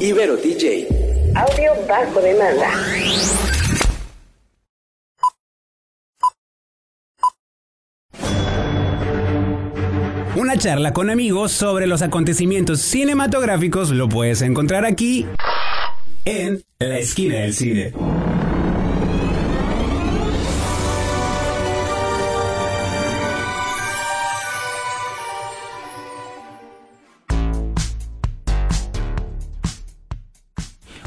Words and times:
Ibero 0.00 0.36
DJ. 0.36 0.86
Audio 1.34 1.72
bajo 1.88 2.20
demanda. 2.20 2.70
Una 10.36 10.56
charla 10.56 10.92
con 10.92 11.10
amigos 11.10 11.50
sobre 11.50 11.88
los 11.88 12.02
acontecimientos 12.02 12.80
cinematográficos 12.80 13.90
lo 13.90 14.08
puedes 14.08 14.40
encontrar 14.42 14.84
aquí 14.84 15.26
en 16.24 16.62
La 16.78 16.98
Esquina 16.98 17.40
del 17.40 17.54
Cine. 17.54 17.92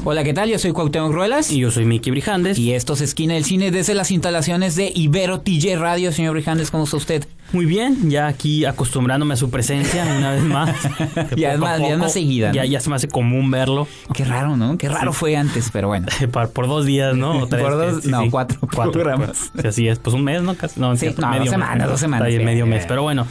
Hola, 0.04 0.24
¿qué 0.24 0.34
tal? 0.34 0.48
Yo 0.50 0.58
soy 0.58 0.72
Cuauhtémoc 0.72 1.12
Ruelas. 1.12 1.52
Y 1.52 1.60
yo 1.60 1.70
soy 1.70 1.84
Miki 1.84 2.10
Brijandes. 2.10 2.58
Y 2.58 2.72
esto 2.72 2.94
es 2.94 3.02
Esquina 3.02 3.34
del 3.34 3.44
Cine 3.44 3.70
desde 3.70 3.94
las 3.94 4.10
instalaciones 4.10 4.74
de 4.74 4.90
Ibero 4.92 5.42
TJ 5.42 5.76
Radio. 5.76 6.10
Señor 6.10 6.32
Brijandes, 6.32 6.72
¿cómo 6.72 6.84
está 6.84 6.96
usted? 6.96 7.24
Muy 7.52 7.66
bien, 7.66 8.08
ya 8.08 8.28
aquí 8.28 8.64
acostumbrándome 8.64 9.34
a 9.34 9.36
su 9.36 9.50
presencia 9.50 10.04
una 10.16 10.32
vez 10.32 10.42
más. 10.42 10.74
ya, 11.36 11.52
es 11.52 11.58
más, 11.58 11.78
ya 11.80 11.88
es 11.88 11.98
más 11.98 12.12
seguida. 12.12 12.48
¿no? 12.48 12.54
Ya, 12.54 12.64
ya 12.64 12.80
se 12.80 12.88
me 12.88 12.96
hace 12.96 13.08
común 13.08 13.50
verlo. 13.50 13.86
Qué 14.14 14.24
raro, 14.24 14.56
¿no? 14.56 14.78
Qué 14.78 14.88
raro 14.88 15.12
sí. 15.12 15.18
fue 15.18 15.36
antes, 15.36 15.68
pero 15.70 15.88
bueno. 15.88 16.06
por, 16.32 16.50
por, 16.50 16.66
dos 16.66 16.86
días, 16.86 17.14
¿no? 17.14 17.46
Tres, 17.46 17.62
por 17.62 17.72
dos, 17.72 18.02
sí, 18.04 18.08
no, 18.08 18.22
sí. 18.22 18.30
cuatro, 18.30 18.58
cuatro 18.60 18.92
programas. 18.92 19.52
Así 19.62 19.86
es, 19.86 19.98
pues 19.98 20.14
un 20.14 20.24
mes, 20.24 20.40
¿no? 20.40 20.54
Casi, 20.54 20.80
no, 20.80 20.96
sí, 20.96 21.14
no 21.18 21.28
medio 21.28 21.42
dos 21.42 21.50
semanas, 21.50 21.78
mes, 21.78 21.88
dos 21.88 22.00
semanas. 22.00 22.28
Está 22.28 22.42
medio 22.42 22.66
mes, 22.66 22.86
pero 22.88 23.02
bueno. 23.02 23.26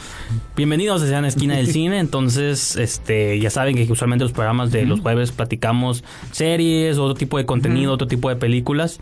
Bienvenidos 0.54 1.02
a 1.02 1.20
la 1.20 1.26
esquina 1.26 1.56
del 1.56 1.66
cine. 1.72 1.98
Entonces, 1.98 2.76
este, 2.76 3.40
ya 3.40 3.50
saben 3.50 3.74
que 3.74 3.90
usualmente 3.90 4.24
los 4.24 4.32
programas 4.32 4.70
de 4.70 4.86
los 4.86 5.00
jueves 5.00 5.32
platicamos 5.32 6.04
series, 6.30 6.61
otro 6.98 7.14
tipo 7.14 7.38
de 7.38 7.46
contenido, 7.46 7.92
otro 7.92 8.06
tipo 8.06 8.28
de 8.28 8.36
películas. 8.36 9.00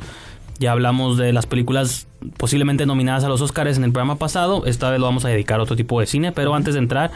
Ya 0.60 0.70
hablamos 0.72 1.16
de 1.16 1.32
las 1.32 1.46
películas 1.46 2.06
posiblemente 2.36 2.84
nominadas 2.84 3.24
a 3.24 3.30
los 3.30 3.40
Oscars 3.40 3.78
en 3.78 3.84
el 3.84 3.92
programa 3.92 4.16
pasado. 4.16 4.66
Esta 4.66 4.90
vez 4.90 5.00
lo 5.00 5.06
vamos 5.06 5.24
a 5.24 5.28
dedicar 5.28 5.58
a 5.58 5.62
otro 5.62 5.74
tipo 5.74 5.98
de 6.00 6.06
cine. 6.06 6.32
Pero 6.32 6.54
antes 6.54 6.74
de 6.74 6.80
entrar, 6.80 7.10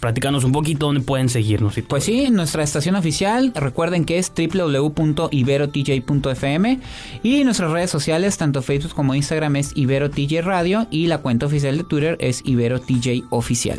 platícanos 0.00 0.42
un 0.42 0.50
poquito 0.50 0.86
dónde 0.86 1.00
pueden 1.00 1.28
seguirnos. 1.28 1.78
Y 1.78 1.82
pues 1.82 2.02
sí, 2.02 2.30
nuestra 2.30 2.64
estación 2.64 2.96
oficial, 2.96 3.52
recuerden 3.54 4.04
que 4.04 4.18
es 4.18 4.32
www.iberotj.fm 4.34 6.80
y 7.22 7.44
nuestras 7.44 7.70
redes 7.70 7.92
sociales, 7.92 8.36
tanto 8.38 8.60
Facebook 8.60 8.92
como 8.92 9.14
Instagram 9.14 9.54
es 9.54 9.70
IberoTJ 9.76 10.40
Radio 10.42 10.88
y 10.90 11.06
la 11.06 11.18
cuenta 11.18 11.46
oficial 11.46 11.78
de 11.78 11.84
Twitter 11.84 12.16
es 12.18 12.42
IberoTJ 12.44 13.26
Oficial. 13.30 13.78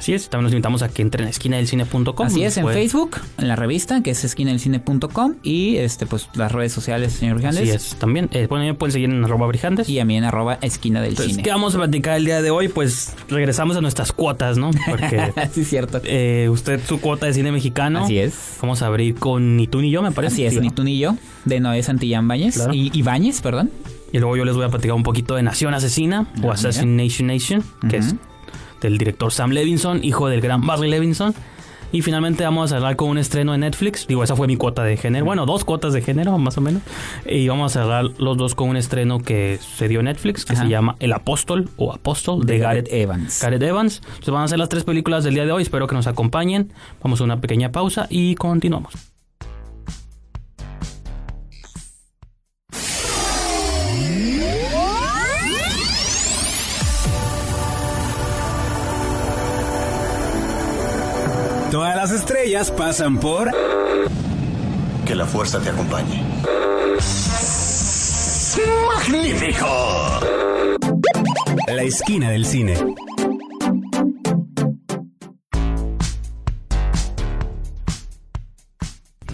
Así 0.00 0.14
es, 0.14 0.30
también 0.30 0.44
los 0.44 0.52
invitamos 0.52 0.80
a 0.80 0.88
que 0.88 1.02
entren 1.02 1.26
a 1.26 1.28
esquinadelcine.com. 1.28 2.26
Así 2.26 2.42
es, 2.42 2.56
en 2.56 2.62
puede... 2.62 2.74
Facebook, 2.74 3.18
en 3.36 3.48
la 3.48 3.54
revista, 3.54 4.02
que 4.02 4.12
es 4.12 4.24
esquinadelcine.com 4.24 5.34
y 5.42 5.76
este 5.76 6.06
pues 6.06 6.30
las 6.36 6.50
redes 6.50 6.72
sociales, 6.72 7.12
señor 7.12 7.34
Brijandes. 7.34 7.60
Así 7.60 7.70
es, 7.70 7.96
también. 7.96 8.30
Eh, 8.32 8.46
bueno, 8.48 8.64
me 8.64 8.72
pueden 8.72 8.94
seguir 8.94 9.10
en 9.10 9.22
arroba 9.22 9.46
Brijandes. 9.46 9.90
Y 9.90 9.98
a 9.98 10.06
mí 10.06 10.16
en 10.16 10.24
arroba 10.24 10.58
esquina 10.62 11.02
del 11.02 11.10
Entonces, 11.10 11.32
cine. 11.32 11.42
¿Qué 11.42 11.50
vamos 11.50 11.74
a 11.74 11.78
platicar 11.78 12.16
el 12.16 12.24
día 12.24 12.40
de 12.40 12.50
hoy? 12.50 12.68
Pues 12.68 13.14
regresamos 13.28 13.76
a 13.76 13.82
nuestras 13.82 14.10
cuotas, 14.12 14.56
¿no? 14.56 14.70
Porque... 14.88 15.34
sí, 15.52 15.66
cierto. 15.66 16.00
Eh, 16.04 16.48
usted 16.50 16.80
su 16.88 16.98
cuota 16.98 17.26
de 17.26 17.34
cine 17.34 17.52
mexicano. 17.52 18.04
Así 18.04 18.18
es. 18.18 18.56
Vamos 18.62 18.80
a 18.80 18.86
abrir 18.86 19.16
con 19.16 19.58
Ni 19.58 19.66
tú 19.66 19.82
ni 19.82 19.90
yo, 19.90 20.00
me 20.00 20.12
parece. 20.12 20.32
Así 20.32 20.44
es, 20.46 20.54
¿no? 20.54 20.62
Ni 20.62 20.70
tú 20.70 20.82
ni 20.82 20.98
yo, 20.98 21.14
de 21.44 21.60
Noé 21.60 21.82
Santillán 21.82 22.26
Bañez. 22.26 22.54
Claro. 22.54 22.72
Y 22.72 22.90
Ibáñez, 22.94 23.42
perdón. 23.42 23.70
Y 24.12 24.18
luego 24.18 24.34
yo 24.38 24.46
les 24.46 24.56
voy 24.56 24.64
a 24.64 24.70
platicar 24.70 24.96
un 24.96 25.02
poquito 25.02 25.34
de 25.34 25.42
Nación 25.42 25.74
Asesina 25.74 26.26
Ah, 26.36 26.40
o 26.42 26.52
Assassination 26.52 27.28
Nation, 27.28 27.62
que 27.88 27.98
uh 27.98 28.00
-huh. 28.00 28.06
es 28.06 28.14
del 28.80 28.98
director 28.98 29.32
Sam 29.32 29.50
Levinson, 29.50 30.04
hijo 30.04 30.28
del 30.28 30.40
gran 30.40 30.66
Barry 30.66 30.88
Levinson. 30.88 31.34
Y 31.92 32.02
finalmente 32.02 32.44
vamos 32.44 32.70
a 32.70 32.76
cerrar 32.76 32.94
con 32.94 33.08
un 33.08 33.18
estreno 33.18 33.52
de 33.52 33.58
Netflix. 33.58 34.06
Digo, 34.06 34.22
esa 34.22 34.36
fue 34.36 34.46
mi 34.46 34.56
cuota 34.56 34.84
de 34.84 34.96
género. 34.96 35.24
Bueno, 35.24 35.44
dos 35.44 35.64
cuotas 35.64 35.92
de 35.92 36.02
género, 36.02 36.38
más 36.38 36.56
o 36.56 36.60
menos. 36.60 36.82
Y 37.26 37.48
vamos 37.48 37.74
a 37.74 37.80
cerrar 37.80 38.04
los 38.18 38.36
dos 38.36 38.54
con 38.54 38.68
un 38.68 38.76
estreno 38.76 39.18
que 39.18 39.58
se 39.60 39.88
dio 39.88 39.98
en 39.98 40.04
Netflix, 40.04 40.44
que 40.44 40.52
Ajá. 40.52 40.62
se 40.62 40.68
llama 40.68 40.94
El 41.00 41.12
Apóstol 41.12 41.68
o 41.76 41.92
Apóstol 41.92 42.46
de, 42.46 42.58
Gareth 42.58 42.88
Evans. 42.92 43.42
Gareth 43.42 43.62
Evans. 43.62 44.02
Entonces 44.04 44.30
van 44.32 44.44
a 44.44 44.48
ser 44.48 44.58
las 44.58 44.68
tres 44.68 44.84
películas 44.84 45.24
del 45.24 45.34
día 45.34 45.44
de 45.44 45.52
hoy. 45.52 45.62
Espero 45.62 45.88
que 45.88 45.96
nos 45.96 46.06
acompañen. 46.06 46.72
Vamos 47.02 47.20
a 47.20 47.24
una 47.24 47.40
pequeña 47.40 47.72
pausa 47.72 48.06
y 48.08 48.36
continuamos. 48.36 48.94
Las 62.00 62.12
estrellas 62.12 62.70
pasan 62.70 63.20
por... 63.20 63.50
Que 65.04 65.14
la 65.14 65.26
fuerza 65.26 65.60
te 65.60 65.68
acompañe. 65.68 66.24
¡Magnífico! 68.86 69.66
La 71.66 71.82
esquina 71.82 72.30
del 72.30 72.46
cine. 72.46 72.74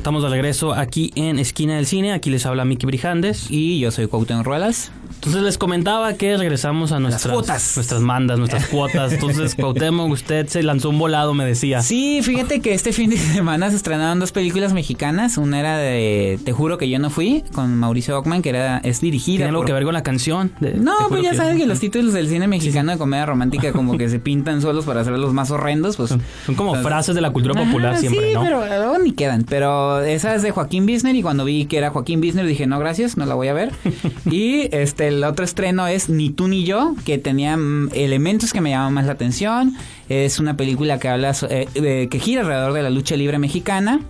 Estamos 0.06 0.22
de 0.22 0.28
regreso 0.28 0.72
aquí 0.72 1.10
en 1.16 1.40
Esquina 1.40 1.74
del 1.74 1.84
Cine. 1.84 2.12
Aquí 2.12 2.30
les 2.30 2.46
habla 2.46 2.64
Miki 2.64 2.86
Brijandes. 2.86 3.50
Y 3.50 3.80
yo 3.80 3.90
soy 3.90 4.06
Cuauhtémoc 4.06 4.46
Ruelas. 4.46 4.92
Entonces 5.16 5.42
les 5.42 5.58
comentaba 5.58 6.14
que 6.14 6.36
regresamos 6.36 6.92
a 6.92 7.00
nuestras 7.00 7.32
cuotas. 7.32 7.76
nuestras 7.76 8.00
mandas, 8.00 8.38
nuestras 8.38 8.66
cuotas. 8.68 9.12
Entonces, 9.12 9.56
Cuauhtémoc, 9.56 10.10
usted 10.12 10.46
se 10.46 10.62
lanzó 10.62 10.90
un 10.90 10.98
volado, 11.00 11.34
me 11.34 11.44
decía. 11.44 11.82
Sí, 11.82 12.20
fíjate 12.22 12.60
que 12.60 12.74
este 12.74 12.92
fin 12.92 13.10
de 13.10 13.16
semana 13.34 13.70
se 13.70 13.76
estrenaron 13.76 14.20
dos 14.20 14.30
películas 14.30 14.72
mexicanas. 14.72 15.38
Una 15.38 15.58
era 15.58 15.78
de 15.78 16.38
Te 16.44 16.52
juro 16.52 16.78
que 16.78 16.88
yo 16.88 17.00
no 17.00 17.10
fui, 17.10 17.42
con 17.52 17.76
Mauricio 17.76 18.16
Ockman, 18.16 18.42
que 18.42 18.50
era 18.50 18.78
es 18.78 19.00
dirigida. 19.00 19.38
¿Tiene 19.38 19.48
algo 19.48 19.62
por... 19.62 19.66
que 19.66 19.72
ver 19.72 19.84
con 19.84 19.94
la 19.94 20.04
canción? 20.04 20.52
De, 20.60 20.74
no, 20.74 20.94
pues 21.08 21.22
ya 21.22 21.34
sabes 21.34 21.56
que 21.56 21.66
los 21.66 21.80
títulos 21.80 22.12
del 22.12 22.28
cine 22.28 22.46
mexicano 22.46 22.92
de 22.92 22.98
comedia 22.98 23.26
romántica 23.26 23.72
como 23.72 23.98
que 23.98 24.08
se 24.08 24.20
pintan 24.20 24.62
solos 24.62 24.84
para 24.84 25.00
hacerlos 25.00 25.32
más 25.32 25.50
horrendos. 25.50 25.96
Pues 25.96 26.10
son, 26.10 26.22
son 26.44 26.54
como 26.54 26.76
entonces... 26.76 26.88
frases 26.88 27.14
de 27.16 27.20
la 27.22 27.30
cultura 27.30 27.54
popular 27.54 27.96
siempre, 27.98 28.28
sí, 28.28 28.34
¿no? 28.34 28.42
pero 28.42 28.64
luego 28.64 28.98
ni 28.98 29.10
quedan. 29.10 29.42
Pero 29.42 29.95
esa 30.00 30.34
es 30.34 30.42
de 30.42 30.50
Joaquín 30.50 30.86
Bisner 30.86 31.14
y 31.14 31.22
cuando 31.22 31.44
vi 31.44 31.66
que 31.66 31.78
era 31.78 31.90
Joaquín 31.90 32.20
Bisner 32.20 32.46
dije, 32.46 32.66
no, 32.66 32.78
gracias, 32.78 33.16
no 33.16 33.26
la 33.26 33.34
voy 33.34 33.48
a 33.48 33.52
ver. 33.52 33.72
y 34.30 34.68
este 34.74 35.08
el 35.08 35.24
otro 35.24 35.44
estreno 35.44 35.86
es 35.86 36.08
Ni 36.08 36.30
tú 36.30 36.48
ni 36.48 36.64
yo, 36.64 36.94
que 37.04 37.18
tenía 37.18 37.56
mm, 37.56 37.90
elementos 37.94 38.52
que 38.52 38.60
me 38.60 38.70
llamaban 38.70 38.94
más 38.94 39.06
la 39.06 39.12
atención. 39.12 39.74
Es 40.08 40.38
una 40.38 40.56
película 40.56 40.98
que 40.98 41.08
habla, 41.08 41.34
eh, 41.48 41.68
eh, 41.74 42.08
que 42.10 42.18
gira 42.18 42.42
alrededor 42.42 42.72
de 42.72 42.82
la 42.82 42.90
lucha 42.90 43.16
libre 43.16 43.38
mexicana. 43.38 44.00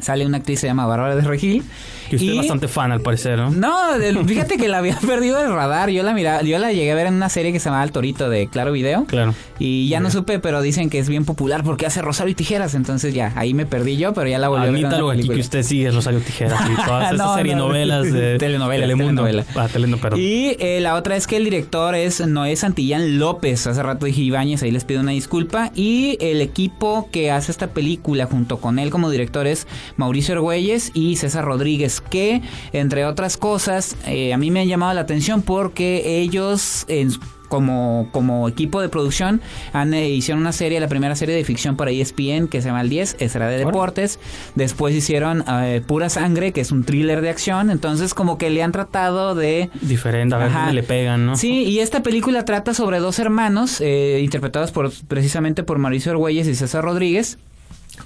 Sale 0.00 0.24
una 0.24 0.38
actriz 0.38 0.58
que 0.58 0.60
se 0.62 0.66
llama 0.68 0.86
Bárbara 0.86 1.16
de 1.16 1.22
Regil. 1.22 1.64
Que 2.10 2.16
usted 2.16 2.26
y, 2.26 2.30
es 2.32 2.36
bastante 2.38 2.66
fan, 2.66 2.90
al 2.90 3.02
parecer, 3.02 3.38
¿no? 3.38 3.50
No, 3.52 4.24
fíjate 4.26 4.56
que 4.56 4.66
la 4.66 4.78
había 4.78 4.96
perdido 5.06 5.38
del 5.38 5.52
radar. 5.52 5.90
Yo 5.90 6.02
la 6.02 6.12
miraba, 6.12 6.42
yo 6.42 6.58
la 6.58 6.72
llegué 6.72 6.90
a 6.90 6.94
ver 6.96 7.06
en 7.06 7.14
una 7.14 7.28
serie 7.28 7.52
que 7.52 7.60
se 7.60 7.66
llamaba 7.66 7.84
El 7.84 7.92
Torito 7.92 8.28
de 8.28 8.48
Claro 8.48 8.72
Video. 8.72 9.04
Claro. 9.04 9.32
Y 9.60 9.88
ya 9.88 10.00
no 10.00 10.10
supe, 10.10 10.40
pero 10.40 10.60
dicen 10.60 10.90
que 10.90 10.98
es 10.98 11.08
bien 11.08 11.24
popular 11.24 11.62
porque 11.62 11.86
hace 11.86 12.02
Rosario 12.02 12.32
y 12.32 12.34
Tijeras. 12.34 12.74
Entonces 12.74 13.14
ya, 13.14 13.32
ahí 13.36 13.54
me 13.54 13.64
perdí 13.64 13.96
yo, 13.96 14.12
pero 14.12 14.28
ya 14.28 14.38
la 14.38 14.48
volví 14.48 14.66
a 14.66 14.70
ver. 14.70 14.84
Admítalo 14.86 15.10
aquí 15.10 15.28
que 15.28 15.40
usted 15.40 15.62
sigue 15.62 15.90
Rosario 15.92 16.18
Tijeras 16.18 16.60
y 16.68 16.74
todas 16.84 17.12
estas 17.12 17.26
no, 17.26 17.36
serie 17.36 17.54
no, 17.54 17.68
novelas 17.68 18.12
de 18.12 18.38
telenovela, 18.38 18.82
Telemundo. 18.82 19.22
telenovela. 19.22 19.44
Ah, 19.54 19.68
teleno, 19.72 19.98
perdón. 19.98 20.18
Y 20.20 20.56
eh, 20.58 20.80
la 20.80 20.96
otra 20.96 21.14
es 21.14 21.28
que 21.28 21.36
el 21.36 21.44
director 21.44 21.94
es 21.94 22.26
Noé 22.26 22.56
Santillán 22.56 23.20
López. 23.20 23.68
Hace 23.68 23.82
rato 23.84 24.06
dije 24.06 24.22
Ibáñez, 24.22 24.64
ahí 24.64 24.72
les 24.72 24.84
pido 24.84 25.00
una 25.00 25.12
disculpa. 25.12 25.70
Y 25.76 26.18
el 26.20 26.40
equipo 26.40 27.08
que 27.12 27.30
hace 27.30 27.52
esta 27.52 27.68
película 27.68 28.26
junto 28.26 28.58
con 28.58 28.78
él 28.78 28.90
como 28.90 29.10
director 29.10 29.46
es 29.46 29.66
Mauricio 29.96 30.34
Argüelles 30.34 30.90
y 30.94 31.16
César 31.16 31.44
Rodríguez, 31.44 31.99
que 32.00 32.42
entre 32.72 33.04
otras 33.04 33.36
cosas 33.36 33.96
eh, 34.06 34.32
a 34.32 34.38
mí 34.38 34.50
me 34.50 34.60
han 34.60 34.68
llamado 34.68 34.94
la 34.94 35.02
atención 35.02 35.42
porque 35.42 36.20
ellos 36.20 36.84
en 36.88 37.10
como, 37.50 38.08
como 38.12 38.48
equipo 38.48 38.80
de 38.80 38.88
producción 38.88 39.42
han, 39.74 39.92
eh, 39.92 40.08
hicieron 40.08 40.40
una 40.40 40.52
serie, 40.52 40.80
la 40.80 40.88
primera 40.88 41.16
serie 41.16 41.34
de 41.34 41.44
ficción 41.44 41.76
para 41.76 41.90
ESPN 41.90 42.46
que 42.48 42.62
se 42.62 42.68
llama 42.68 42.80
El 42.80 42.88
10, 42.88 43.16
esa 43.18 43.38
era 43.38 43.48
de 43.48 43.58
deportes. 43.58 44.18
Después 44.54 44.94
hicieron 44.94 45.44
eh, 45.46 45.82
Pura 45.84 46.08
Sangre, 46.08 46.52
que 46.52 46.62
es 46.62 46.72
un 46.72 46.84
thriller 46.84 47.20
de 47.20 47.28
acción. 47.28 47.70
Entonces 47.70 48.14
como 48.14 48.38
que 48.38 48.48
le 48.48 48.62
han 48.62 48.72
tratado 48.72 49.34
de... 49.34 49.68
Diferente, 49.82 50.34
a 50.36 50.38
ver 50.38 50.52
dónde 50.52 50.72
le 50.72 50.82
pegan, 50.84 51.26
¿no? 51.26 51.36
Sí, 51.36 51.64
y 51.64 51.80
esta 51.80 52.02
película 52.02 52.44
trata 52.44 52.72
sobre 52.72 53.00
dos 53.00 53.18
hermanos, 53.18 53.80
eh, 53.80 54.20
interpretados 54.22 54.70
por, 54.70 54.92
precisamente 55.08 55.64
por 55.64 55.78
Mauricio 55.78 56.12
Argüelles 56.12 56.46
y 56.46 56.54
César 56.54 56.84
Rodríguez 56.84 57.36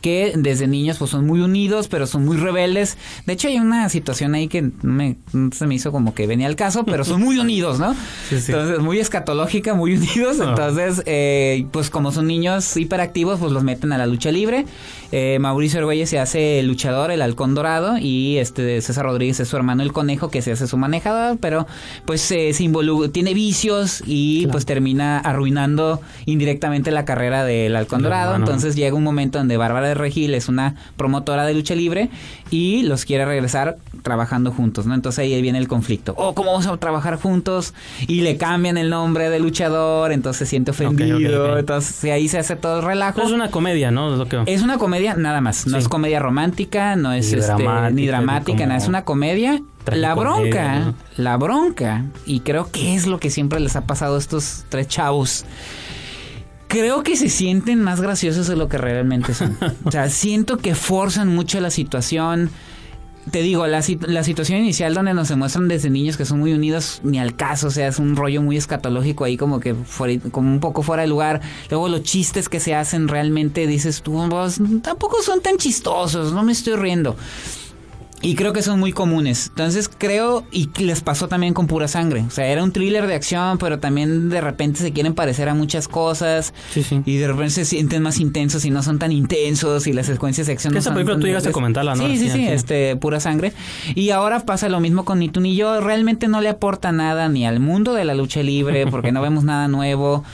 que 0.04 0.34
desde 0.36 0.66
niños 0.66 0.98
pues 0.98 1.10
son 1.12 1.26
muy 1.26 1.40
unidos, 1.40 1.88
pero 1.88 2.06
son 2.06 2.26
muy 2.26 2.36
rebeldes. 2.36 2.98
De 3.24 3.32
hecho 3.32 3.48
hay 3.48 3.58
una 3.58 3.88
situación 3.88 4.34
ahí 4.34 4.48
que 4.48 4.60
no, 4.60 4.72
me, 4.82 5.16
se 5.52 5.66
me 5.66 5.74
hizo 5.76 5.92
como 5.92 6.12
que 6.14 6.26
venía 6.26 6.46
al 6.46 6.56
caso, 6.56 6.84
pero 6.84 7.04
son 7.04 7.22
muy 7.22 7.38
unidos, 7.38 7.78
¿no? 7.78 7.94
Sí, 8.28 8.38
sí. 8.38 8.52
Entonces 8.52 8.80
muy 8.80 8.98
escatológica, 8.98 9.72
muy 9.72 9.94
unidos. 9.94 10.36
No. 10.36 10.50
Entonces 10.50 11.02
eh, 11.06 11.64
pues 11.70 11.88
como 11.88 12.12
son 12.12 12.26
niños 12.26 12.76
hiperactivos 12.76 13.40
pues 13.40 13.50
los 13.50 13.64
meten 13.64 13.92
a 13.92 13.98
la 13.98 14.04
lucha 14.04 14.30
libre. 14.30 14.66
Eh, 15.10 15.38
Mauricio 15.40 15.78
Argüelles 15.78 16.10
se 16.10 16.18
hace 16.18 16.58
el 16.60 16.66
luchador, 16.66 17.10
el 17.10 17.22
halcón 17.22 17.54
dorado 17.54 17.96
y 17.96 18.36
este 18.38 18.82
César 18.82 19.06
Rodríguez 19.06 19.40
es 19.40 19.48
su 19.48 19.56
hermano 19.56 19.82
el 19.82 19.92
conejo 19.94 20.28
que 20.28 20.42
se 20.42 20.52
hace 20.52 20.66
su 20.66 20.76
manejador, 20.76 21.38
pero 21.40 21.66
pues 22.04 22.30
eh, 22.30 22.52
se 22.52 22.62
involucra, 22.64 23.08
tiene 23.10 23.32
vicios 23.32 24.02
y 24.06 24.40
Claro. 24.40 24.52
pues 24.52 24.66
termina 24.66 25.18
arruinando 25.20 26.00
indirectamente 26.26 26.90
la 26.90 27.04
carrera 27.06 27.44
del 27.44 27.74
halcón 27.76 28.02
dorado. 28.02 28.34
Entonces 28.36 28.76
llega 28.76 28.94
un 28.96 29.04
momento 29.04 29.38
donde 29.38 29.56
Bárbara 29.56 29.74
Bárbara 29.74 29.93
de 29.94 30.00
Regil 30.00 30.34
es 30.34 30.48
una 30.48 30.74
promotora 30.96 31.44
de 31.46 31.54
lucha 31.54 31.74
libre 31.74 32.10
y 32.50 32.82
los 32.82 33.04
quiere 33.04 33.24
regresar 33.24 33.78
trabajando 34.02 34.52
juntos, 34.52 34.86
¿no? 34.86 34.94
Entonces 34.94 35.20
ahí 35.20 35.40
viene 35.40 35.58
el 35.58 35.68
conflicto. 35.68 36.14
Oh, 36.16 36.34
¿cómo 36.34 36.50
vamos 36.52 36.66
a 36.66 36.76
trabajar 36.76 37.16
juntos? 37.16 37.72
Y 38.06 38.20
le 38.20 38.36
cambian 38.36 38.76
el 38.76 38.90
nombre 38.90 39.30
de 39.30 39.40
luchador, 39.40 40.12
entonces 40.12 40.40
se 40.40 40.46
siente 40.46 40.72
ofendido. 40.72 41.58
Entonces 41.58 42.04
ahí 42.12 42.28
se 42.28 42.38
hace 42.38 42.56
todo 42.56 42.80
el 42.80 42.84
relajo. 42.84 43.22
Es 43.22 43.30
una 43.30 43.50
comedia, 43.50 43.90
¿no? 43.90 44.12
Es 44.12 44.18
lo 44.18 44.26
que... 44.28 44.42
Es 44.46 44.62
una 44.62 44.78
comedia 44.78 45.14
nada 45.14 45.40
más, 45.40 45.66
no 45.66 45.78
Sí. 45.78 45.82
es 45.82 45.88
comedia 45.88 46.20
romántica, 46.20 46.96
no 46.96 47.12
es 47.12 47.32
Ni 47.32 47.38
este, 47.38 47.46
dramática, 47.52 47.90
ni 47.90 48.06
dramática, 48.06 48.56
como 48.58 48.68
nada, 48.68 48.78
es 48.78 48.88
una 48.88 49.04
comedia. 49.04 49.62
La 49.92 50.14
bronca, 50.14 50.78
¿no? 50.78 50.94
la 51.18 51.36
bronca, 51.36 52.04
y 52.24 52.40
creo 52.40 52.70
que 52.70 52.94
es 52.94 53.06
lo 53.06 53.20
que 53.20 53.28
siempre 53.30 53.60
les 53.60 53.76
ha 53.76 53.82
pasado 53.82 54.16
a 54.16 54.18
estos 54.18 54.64
tres 54.70 54.88
chavos. 54.88 55.44
Creo 56.74 57.04
que 57.04 57.14
se 57.16 57.28
sienten 57.28 57.80
más 57.80 58.00
graciosos 58.00 58.48
de 58.48 58.56
lo 58.56 58.68
que 58.68 58.78
realmente 58.78 59.32
son. 59.32 59.56
o 59.84 59.90
sea, 59.92 60.08
siento 60.10 60.58
que 60.58 60.74
forzan 60.74 61.28
mucho 61.28 61.60
la 61.60 61.70
situación. 61.70 62.50
Te 63.30 63.40
digo, 63.42 63.66
la, 63.66 63.82
la 64.08 64.22
situación 64.24 64.58
inicial 64.58 64.92
donde 64.92 65.14
nos 65.14 65.28
demuestran 65.28 65.68
desde 65.68 65.88
niños 65.88 66.16
que 66.18 66.24
son 66.26 66.40
muy 66.40 66.52
unidos, 66.52 67.00
ni 67.04 67.18
al 67.18 67.36
caso, 67.36 67.68
o 67.68 67.70
sea, 67.70 67.86
es 67.88 67.98
un 67.98 68.16
rollo 68.16 68.42
muy 68.42 68.56
escatológico 68.58 69.24
ahí 69.24 69.36
como 69.38 69.60
que 69.60 69.74
fuera- 69.74 70.20
como 70.32 70.50
un 70.52 70.60
poco 70.60 70.82
fuera 70.82 71.02
de 71.04 71.08
lugar. 71.08 71.40
Luego 71.70 71.88
los 71.88 72.02
chistes 72.02 72.48
que 72.50 72.58
se 72.60 72.74
hacen 72.74 73.08
realmente, 73.08 73.66
dices 73.66 74.02
tú, 74.02 74.26
"Pues, 74.28 74.60
tampoco 74.82 75.22
son 75.22 75.40
tan 75.40 75.56
chistosos, 75.56 76.32
no 76.34 76.42
me 76.42 76.52
estoy 76.52 76.74
riendo. 76.76 77.16
Y 78.24 78.36
creo 78.36 78.54
que 78.54 78.62
son 78.62 78.80
muy 78.80 78.92
comunes. 78.92 79.48
Entonces 79.50 79.90
creo, 79.96 80.44
y 80.50 80.70
les 80.80 81.02
pasó 81.02 81.28
también 81.28 81.52
con 81.52 81.66
pura 81.66 81.88
sangre. 81.88 82.24
O 82.26 82.30
sea, 82.30 82.46
era 82.46 82.64
un 82.64 82.72
thriller 82.72 83.06
de 83.06 83.14
acción, 83.14 83.58
pero 83.58 83.78
también 83.78 84.30
de 84.30 84.40
repente 84.40 84.80
se 84.80 84.92
quieren 84.92 85.14
parecer 85.14 85.48
a 85.50 85.54
muchas 85.54 85.88
cosas. 85.88 86.54
Sí, 86.72 86.82
sí. 86.82 87.02
Y 87.04 87.18
de 87.18 87.28
repente 87.28 87.50
se 87.50 87.64
sienten 87.66 88.02
más 88.02 88.18
intensos 88.18 88.64
y 88.64 88.70
no 88.70 88.82
son 88.82 88.98
tan 88.98 89.12
intensos. 89.12 89.86
Y 89.86 89.92
las 89.92 90.06
secuencias 90.06 90.46
de 90.46 90.54
acción 90.54 90.72
Que 90.72 90.76
no 90.76 90.80
esa 90.80 90.90
son 90.90 90.94
película 90.94 91.18
tú 91.18 91.26
llegaste 91.26 91.50
a 91.50 91.52
comentarla, 91.52 91.94
¿no? 91.94 92.06
Sí, 92.06 92.16
sí, 92.16 92.30
sí. 92.30 92.46
este, 92.46 92.96
pura 92.96 93.20
sangre. 93.20 93.52
Y 93.94 94.10
ahora 94.10 94.40
pasa 94.40 94.70
lo 94.70 94.80
mismo 94.80 95.04
con 95.04 95.18
Ni 95.18 95.28
tú 95.28 95.40
ni 95.40 95.54
yo. 95.54 95.80
Realmente 95.82 96.26
no 96.26 96.40
le 96.40 96.48
aporta 96.48 96.92
nada 96.92 97.28
ni 97.28 97.46
al 97.46 97.60
mundo 97.60 97.92
de 97.92 98.06
la 98.06 98.14
lucha 98.14 98.42
libre, 98.42 98.86
porque 98.90 99.12
no 99.12 99.20
vemos 99.20 99.44
nada 99.44 99.68
nuevo. 99.68 100.24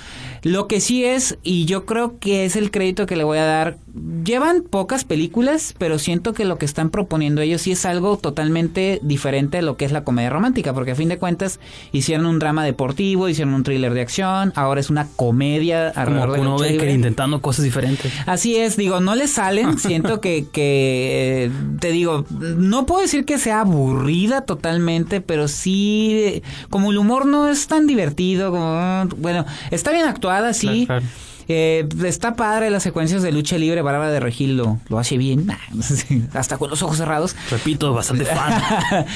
Lo 0.43 0.69
que 0.69 0.81
sí 0.81 1.05
es, 1.05 1.39
y 1.43 1.67
yo 1.67 1.85
creo 1.85 2.19
que 2.19 2.47
es 2.47 2.57
el 2.57 2.71
crédito 2.71 3.05
que 3.05 3.17
le 3.17 3.25
voy 3.25 3.39
a 3.39 3.45
dar, 3.45 3.77
llevan 4.25 4.63
pocas 4.63 5.05
películas, 5.05 5.75
pero 5.79 5.99
siento 5.99 6.33
que 6.33 6.45
lo 6.45 6.59
que 6.59 6.67
están 6.67 6.91
proponiendo 6.91 7.41
ellos 7.41 7.63
sí 7.63 7.73
es 7.73 7.85
algo 7.85 8.17
totalmente 8.17 9.01
diferente 9.03 9.59
a 9.59 9.63
lo 9.63 9.77
que 9.77 9.85
es 9.85 9.93
la 9.93 10.05
comedia 10.05 10.31
romántica, 10.31 10.73
porque 10.73 10.93
a 10.93 10.95
fin 10.95 11.09
de 11.09 11.19
cuentas 11.19 11.61
hicieron 11.93 12.27
un 12.27 12.39
drama 12.39 12.65
deportivo, 12.65 13.29
hicieron 13.29 13.55
un 13.55 13.63
thriller 13.63 13.95
de 13.95 14.01
acción, 14.01 14.53
ahora 14.57 14.81
es 14.81 14.91
una 14.91 15.09
comedia 15.17 15.93
Como 15.93 16.23
alrededor 16.23 16.61
de 16.61 16.71
libre. 16.71 16.93
intentando 16.93 17.41
cosas 17.41 17.65
diferentes. 17.65 18.13
Así 18.27 18.57
es, 18.57 18.77
digo, 18.77 19.01
no 19.01 19.15
le 19.15 19.29
salen. 19.29 19.79
Siento 19.91 20.21
que, 20.21 20.47
que 20.53 21.47
eh, 21.47 21.51
te 21.81 21.91
digo, 21.91 22.25
no 22.31 22.87
puedo 22.87 23.03
decir 23.03 23.25
que 23.25 23.39
sea 23.39 23.61
aburrida 23.61 24.43
totalmente, 24.43 25.21
pero 25.21 25.49
sí, 25.49 26.43
como 26.69 26.91
el 26.91 26.99
humor 26.99 27.27
no 27.27 27.49
es 27.49 27.67
tan 27.67 27.87
divertido, 27.87 28.51
como, 28.51 29.07
bueno, 29.17 29.45
está 29.71 29.93
bien 29.93 30.07
actuada, 30.07 30.53
sí. 30.55 30.87
Claro, 30.87 31.03
claro. 31.03 31.31
Eh, 31.53 31.85
está 32.05 32.35
padre 32.37 32.71
las 32.71 32.85
secuencias 32.85 33.23
de 33.23 33.33
lucha 33.33 33.59
libre, 33.59 33.83
Bárbara 33.83 34.09
de 34.13 34.21
Regil 34.21 34.57
lo, 34.57 34.79
lo 34.89 35.01
hace 35.01 35.19
bien, 35.19 35.49
hasta 36.33 36.59
con 36.59 36.71
los 36.71 36.81
ojos 36.85 36.99
cerrados. 36.99 37.35
Repito, 37.51 37.93
bastante 37.93 38.25
fan. 38.25 38.63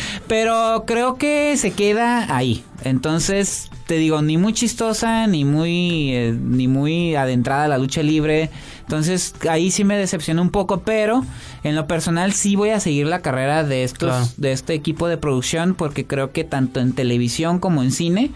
Pero 0.27 0.83
creo 0.85 1.15
que 1.15 1.57
se 1.57 1.71
queda 1.71 2.35
ahí. 2.35 2.65
Entonces, 2.83 3.71
te 3.87 3.95
digo, 3.99 4.21
ni 4.21 4.37
muy 4.37 4.53
chistosa, 4.53 5.29
ni 5.29 5.45
muy, 5.45 6.11
eh, 6.13 6.37
ni 6.37 6.67
muy 6.67 7.15
adentrada 7.15 7.67
a 7.67 7.69
la 7.69 7.79
lucha 7.79 8.03
libre. 8.03 8.51
Entonces, 8.81 9.33
ahí 9.49 9.71
sí 9.71 9.85
me 9.85 9.97
decepcionó 9.97 10.43
un 10.43 10.51
poco, 10.51 10.81
pero 10.81 11.25
en 11.63 11.77
lo 11.77 11.87
personal 11.87 12.33
sí 12.33 12.57
voy 12.57 12.71
a 12.71 12.81
seguir 12.81 13.07
la 13.07 13.21
carrera 13.23 13.63
de 13.63 13.85
estos, 13.85 14.09
Claro. 14.11 14.27
de 14.39 14.51
este 14.51 14.75
equipo 14.75 15.07
de 15.07 15.19
producción, 15.19 15.75
porque 15.77 16.05
creo 16.05 16.33
que 16.33 16.43
tanto 16.43 16.81
en 16.81 16.95
televisión 16.95 17.61
como 17.61 17.85
en 17.85 17.93
cine, 17.93 18.33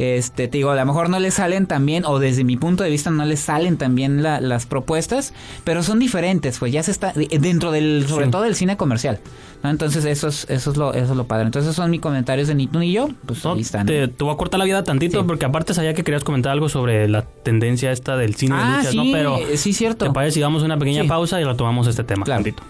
este, 0.00 0.48
te 0.48 0.58
digo, 0.58 0.70
a 0.70 0.76
lo 0.76 0.86
mejor 0.86 1.10
no 1.10 1.18
le 1.18 1.30
salen 1.30 1.66
tan 1.66 1.84
bien, 1.86 2.04
o 2.06 2.18
desde 2.18 2.42
mi 2.44 2.56
punto 2.56 2.82
de 2.84 2.90
vista 2.90 3.10
no 3.10 3.24
le 3.24 3.36
salen 3.36 3.76
tan 3.76 3.94
bien 3.94 4.22
la- 4.22 4.40
las 4.40 4.66
propuestas, 4.66 5.34
pero 5.64 5.82
son 5.82 5.98
diferentes, 5.98 6.58
pues 6.58 6.72
ya 6.72 6.82
se 6.82 6.90
está, 6.90 7.12
dentro 7.14 7.70
del, 7.70 8.06
sobre 8.08 8.24
Sí. 8.26 8.30
todo 8.30 8.42
del 8.42 8.54
cine 8.54 8.76
comercial, 8.76 9.20
¿no? 9.62 9.70
Entonces 9.70 10.04
eso 10.04 10.28
es, 10.28 10.46
eso 10.48 10.70
es 10.70 10.76
lo, 10.76 10.94
eso 10.94 11.10
es 11.12 11.16
lo 11.16 11.24
padre. 11.24 11.44
Entonces 11.46 11.66
esos 11.68 11.76
son 11.76 11.90
mis 11.90 12.00
comentarios 12.00 12.48
de 12.48 12.54
ni 12.54 12.66
tú 12.66 12.78
ni 12.78 12.92
yo, 12.92 13.08
pues 13.26 13.44
No, 13.44 13.52
ahí 13.52 13.60
están. 13.60 13.86
te, 13.86 14.08
te 14.08 14.24
voy 14.24 14.32
a 14.32 14.36
cortar 14.36 14.58
la 14.58 14.64
vida 14.64 14.82
tantito 14.84 15.18
Sí. 15.20 15.24
porque 15.26 15.44
aparte 15.44 15.74
sabía 15.74 15.92
que 15.94 16.02
querías 16.04 16.24
comentar 16.24 16.52
algo 16.52 16.68
sobre 16.68 17.06
la 17.08 17.22
tendencia 17.22 17.92
esta 17.92 18.16
del 18.16 18.34
cine 18.36 18.56
de 18.56 18.62
ah, 18.62 18.76
luchas, 18.78 18.90
sí, 18.92 18.96
¿no? 18.96 19.04
Pero 19.12 19.36
eh, 19.38 19.56
sí, 19.56 19.72
cierto. 19.72 20.06
¿te 20.06 20.12
parece 20.12 20.34
si 20.34 20.40
damos 20.40 20.62
una 20.62 20.78
pequeña 20.78 21.02
Sí. 21.02 21.08
pausa 21.08 21.40
y 21.40 21.44
retomamos 21.44 21.86
este 21.86 22.04
tema 22.04 22.24
Claro. 22.24 22.42
tantito? 22.42 22.62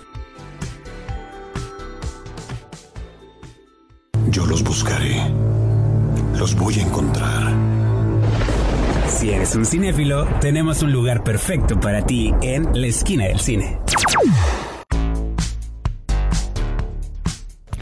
Yo 4.30 4.46
los 4.46 4.62
buscaré. 4.62 5.22
Los 6.40 6.54
voy 6.54 6.78
a 6.78 6.82
encontrar. 6.84 7.52
Si 9.08 9.28
eres 9.28 9.54
un 9.56 9.66
cinéfilo, 9.66 10.26
tenemos 10.40 10.82
un 10.82 10.90
lugar 10.90 11.22
perfecto 11.22 11.78
para 11.78 12.06
ti 12.06 12.32
en 12.40 12.80
la 12.80 12.86
esquina 12.86 13.26
del 13.26 13.40
cine. 13.40 13.78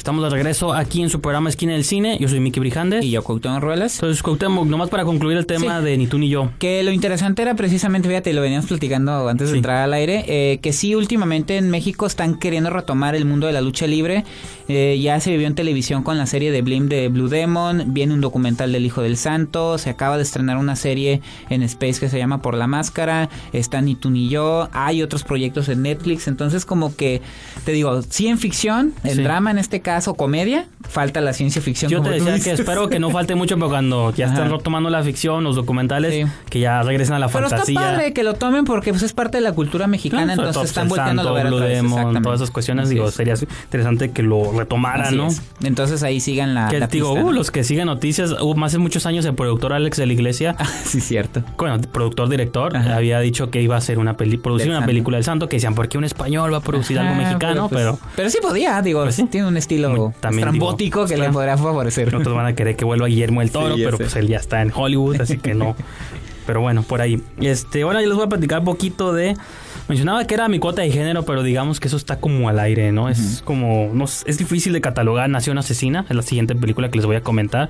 Estamos 0.09 0.25
de 0.25 0.31
regreso 0.31 0.73
aquí 0.73 1.03
en 1.03 1.11
su 1.11 1.21
programa 1.21 1.51
Esquina 1.51 1.75
del 1.75 1.85
Cine. 1.85 2.17
Yo 2.19 2.29
soy 2.29 2.41
Miki 2.41 2.61
Brijandes. 2.61 3.05
Y 3.05 3.11
yo, 3.11 3.23
Cuauhtémoc 3.23 3.61
Ruelas. 3.61 3.97
Entonces, 3.97 4.23
Cuauhtémoc, 4.23 4.65
nomás 4.67 4.89
para 4.89 5.05
concluir 5.05 5.37
el 5.37 5.45
tema 5.45 5.81
Sí. 5.81 5.85
de 5.85 5.99
Ni 5.99 6.07
tú 6.07 6.17
ni 6.19 6.31
yo. 6.31 6.51
Que 6.59 6.83
lo 6.83 6.93
interesante 6.93 7.43
era 7.43 7.55
precisamente, 7.57 8.09
fíjate, 8.09 8.33
lo 8.33 8.41
veníamos 8.41 8.65
platicando 8.69 9.29
antes 9.29 9.51
de 9.51 9.59
entrar 9.59 9.83
al 9.85 9.93
aire, 9.93 10.25
eh, 10.27 10.61
que 10.63 10.73
sí, 10.73 10.95
últimamente 10.95 11.59
en 11.59 11.69
México 11.69 12.07
están 12.07 12.39
queriendo 12.39 12.71
retomar 12.71 13.17
el 13.17 13.27
mundo 13.27 13.49
de 13.49 13.53
la 13.53 13.61
lucha 13.61 13.87
libre. 13.87 14.25
Eh, 14.69 14.99
ya 14.99 15.21
se 15.21 15.31
vivió 15.31 15.47
en 15.47 15.55
televisión 15.55 16.03
con 16.03 16.17
la 16.17 16.25
serie 16.25 16.53
de 16.53 16.63
Blim 16.63 16.89
de 16.89 17.09
Blue 17.09 17.29
Demon, 17.29 17.93
viene 17.93 18.15
un 18.15 18.23
documental 18.23 18.73
del 18.73 18.87
Hijo 18.87 19.03
del 19.03 19.19
Santo, 19.19 19.77
se 19.77 19.91
acaba 19.91 20.17
de 20.17 20.23
estrenar 20.23 20.57
una 20.57 20.77
serie 20.77 21.21
en 21.51 21.63
Space 21.63 22.01
que 22.01 22.09
se 22.09 22.17
llama 22.17 22.41
Por 22.41 22.55
la 22.55 22.67
Máscara, 22.67 23.29
está 23.53 23.83
Ni 23.83 23.95
tú 23.95 24.09
ni 24.09 24.31
yo, 24.31 24.69
hay 24.73 25.03
otros 25.03 25.23
proyectos 25.25 25.69
en 25.69 25.83
Netflix, 25.83 26.29
entonces 26.29 26.65
como 26.65 26.97
que, 26.97 27.21
te 27.67 27.73
digo, 27.73 28.01
sí 28.09 28.27
en 28.29 28.39
ficción, 28.39 28.95
en 29.05 29.17
Sí. 29.17 29.23
drama 29.23 29.51
en 29.51 29.59
este 29.59 29.81
caso, 29.81 29.98
comedia, 30.15 30.69
falta 30.89 31.21
la 31.21 31.33
ciencia 31.33 31.61
ficción. 31.63 31.91
Yo 31.91 31.99
como 31.99 32.11
te 32.11 32.19
tú 32.19 32.25
decía 32.25 32.43
que 32.43 32.51
espero 32.61 32.89
que 32.89 32.99
no 32.99 33.11
falte 33.11 33.35
mucho, 33.35 33.57
pero 33.57 33.69
cuando 33.69 34.13
ya 34.15 34.27
estén 34.27 34.45
Ajá. 34.45 34.57
retomando 34.57 34.91
la 34.91 35.03
ficción, 35.03 35.45
los 35.45 35.55
documentales, 35.57 36.15
Sí. 36.15 36.25
que 36.51 36.61
ya 36.61 36.83
regresen 36.83 37.15
a 37.15 37.19
la 37.19 37.29
Pero 37.29 37.49
fantasía. 37.49 37.79
está 37.81 37.93
padre 37.97 38.13
que 38.13 38.23
lo 38.25 38.35
tomen 38.35 38.65
porque 38.65 38.91
pues, 38.93 39.03
es 39.03 39.13
parte 39.13 39.39
de 39.39 39.43
la 39.43 39.53
cultura 39.53 39.87
mexicana, 39.87 40.35
Claro, 40.35 40.49
entonces 40.49 40.71
están 40.71 40.85
el 40.85 40.89
volteando 40.89 41.29
a 41.29 41.33
ver 41.33 41.51
Demon, 41.51 42.23
todas 42.23 42.41
esas 42.41 42.51
cuestiones, 42.51 42.87
Así 42.87 42.95
digo, 42.95 43.09
es. 43.09 43.15
sería 43.15 43.35
interesante 43.65 44.11
que 44.13 44.23
lo 44.23 44.53
retomaran, 44.53 45.17
¿no? 45.17 45.27
es. 45.29 45.43
Entonces 45.63 46.03
ahí 46.03 46.21
sigan 46.21 46.55
la, 46.55 46.69
Que 46.69 46.79
la 46.81 46.87
digo, 46.87 47.13
pista, 47.15 47.25
uh, 47.25 47.31
¿no? 47.31 47.33
los 47.33 47.51
que 47.51 47.65
siguen 47.65 47.87
noticias, 47.87 48.33
uh, 48.41 48.65
hace 48.65 48.79
muchos 48.79 49.07
años 49.07 49.25
el 49.25 49.35
productor 49.35 49.73
Alex 49.73 49.97
de 49.99 50.07
la 50.07 50.13
Iglesia, 50.13 50.57
sí, 50.85 51.01
cierto. 51.01 51.43
bueno, 51.59 51.79
productor, 51.93 52.29
director, 52.29 52.77
Ajá. 52.77 52.97
había 52.97 53.21
dicho 53.21 53.51
que 53.51 53.61
iba 53.63 53.75
a 53.75 53.79
hacer 53.79 53.99
una 53.99 54.17
peli 54.17 54.39
producir 54.39 54.65
Del 54.67 54.71
una 54.71 54.79
Santo. 54.81 54.87
película 54.89 55.17
del 55.17 55.25
Santo, 55.25 55.49
que 55.49 55.57
decían, 55.57 55.75
¿por 55.75 55.89
qué 55.89 55.99
un 55.99 56.05
español 56.05 56.53
va 56.53 56.59
a 56.59 56.61
producir 56.61 56.99
algo 56.99 57.13
Ah, 57.13 57.17
mexicano? 57.17 57.69
pues, 57.69 57.81
Pero, 57.83 57.99
pero 58.17 58.31
sí 58.31 58.39
podía, 58.43 58.81
digo, 58.83 59.03
Pues 59.03 59.15
sí. 59.17 59.25
tiene 59.31 59.47
un 59.49 59.57
estilo 59.57 59.91
Muy- 59.91 60.13
también, 60.21 60.49
que 60.79 60.91
claro. 60.91 61.17
le 61.17 61.31
podrá 61.31 61.57
favorecer. 61.59 62.15
otros 62.15 62.35
van 62.35 62.47
a 62.47 62.55
querer 62.55 62.77
que 62.77 62.85
vuelva 62.85 63.07
Guillermo 63.07 63.43
el 63.43 63.51
Toro, 63.51 63.75
Sí, 63.77 63.83
pero 63.85 63.97
sé. 63.97 64.05
pues 64.05 64.17
él 64.17 64.29
ya 64.29 64.39
está 64.39 64.63
en 64.63 64.73
Hollywood, 64.75 65.21
así 65.21 65.39
que 65.39 65.55
no. 65.55 65.77
Pero 66.47 66.63
bueno, 66.63 66.83
por 66.83 67.03
ahí. 67.03 67.21
Este, 67.43 67.83
ahora 67.83 68.01
yo 68.01 68.09
les 68.09 68.17
voy 68.17 68.25
a 68.25 68.29
platicar 68.31 68.61
un 68.61 68.65
poquito 68.65 69.13
de. 69.13 69.37
Mencionaba 69.87 70.25
que 70.27 70.33
era 70.33 70.49
mi 70.49 70.59
cuota 70.59 70.81
de 70.81 70.91
género, 70.91 71.23
pero 71.25 71.43
digamos 71.43 71.79
que 71.79 71.89
eso 71.89 71.99
está 71.99 72.21
como 72.21 72.49
al 72.49 72.59
aire, 72.59 72.91
¿no? 72.91 73.11
Es 73.11 73.43
como. 73.45 73.91
No, 73.93 74.07
es 74.07 74.39
difícil 74.39 74.73
de 74.73 74.81
catalogar. 74.81 75.29
Nación 75.29 75.59
Asesina, 75.59 76.07
es 76.09 76.17
la 76.17 76.23
siguiente 76.23 76.55
película 76.55 76.91
que 76.91 76.97
les 76.97 77.05
voy 77.05 77.17
a 77.17 77.21
comentar. 77.21 77.69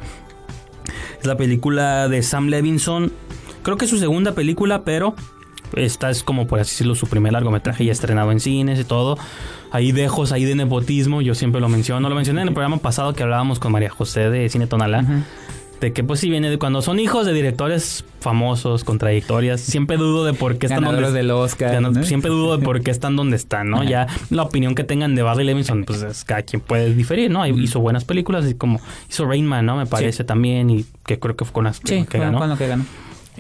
Es 1.20 1.26
la 1.26 1.36
película 1.36 2.06
de 2.08 2.22
Sam 2.22 2.46
Levinson. 2.50 3.10
Creo 3.64 3.76
que 3.78 3.86
es 3.86 3.90
su 3.90 3.98
segunda 3.98 4.32
película, 4.36 4.84
pero 4.84 5.16
esta 5.74 6.10
es 6.10 6.22
como 6.22 6.46
por 6.46 6.60
así 6.60 6.70
decirlo 6.72 6.94
su 6.94 7.06
primer 7.06 7.32
largometraje 7.32 7.84
ya 7.84 7.92
estrenado 7.92 8.32
en 8.32 8.40
cines 8.40 8.78
y 8.80 8.84
todo. 8.84 9.18
Hay 9.70 9.92
dejos 9.92 10.32
ahí 10.32 10.44
de 10.44 10.54
nepotismo, 10.54 11.20
yo 11.22 11.34
siempre 11.34 11.60
lo 11.60 11.68
menciono. 11.68 12.08
Lo 12.08 12.14
mencioné 12.14 12.42
en 12.42 12.48
el 12.48 12.54
programa 12.54 12.78
pasado 12.78 13.12
que 13.14 13.22
hablábamos 13.22 13.58
con 13.58 13.72
María 13.72 13.90
José 13.90 14.30
de 14.30 14.48
Cine 14.48 14.66
Tonalá. 14.66 15.04
De 15.80 15.92
que 15.92 16.02
pues 16.02 16.18
sí 16.18 16.28
viene 16.28 16.50
de 16.50 16.58
cuando 16.58 16.82
son 16.82 16.98
hijos 16.98 17.24
de 17.24 17.32
directores 17.32 18.04
famosos, 18.18 18.82
contradictorias, 18.82 19.60
siempre 19.60 19.96
dudo 19.96 20.24
de 20.24 20.32
por 20.32 20.58
qué 20.58 20.66
están 20.66 20.80
Ganadores 20.80 21.10
donde 21.10 21.18
del 21.20 21.30
Oscar. 21.30 22.04
Siempre 22.04 22.30
dudo 22.30 22.56
de 22.56 22.64
por 22.64 22.82
qué 22.82 22.90
están 22.90 23.14
donde 23.14 23.36
están, 23.36 23.70
¿no? 23.70 23.76
Ajá. 23.82 23.88
Ya 23.88 24.06
la 24.30 24.42
opinión 24.42 24.74
que 24.74 24.82
tengan 24.82 25.14
de 25.14 25.22
Barry 25.22 25.44
Levinson, 25.44 25.84
pues 25.84 26.02
es 26.02 26.24
cada 26.24 26.42
quien 26.42 26.60
puede 26.62 26.92
diferir, 26.94 27.30
¿no? 27.30 27.46
Hizo 27.46 27.78
buenas 27.78 28.04
películas, 28.04 28.44
así 28.44 28.54
como 28.54 28.80
hizo 29.08 29.24
Rain 29.24 29.46
Man, 29.46 29.66
¿no? 29.66 29.76
Me 29.76 29.86
parece 29.86 30.24
también, 30.24 30.68
y 30.68 30.84
que 31.06 31.20
creo 31.20 31.36
que 31.36 31.44
fue 31.44 31.52
con 31.52 31.64
las 31.64 31.76
Sí, 31.84 32.04
que 32.10 32.18
ganó. 32.18 32.38
con 32.38 32.48
lo 32.48 32.56
que 32.58 32.66
ganó. 32.66 32.84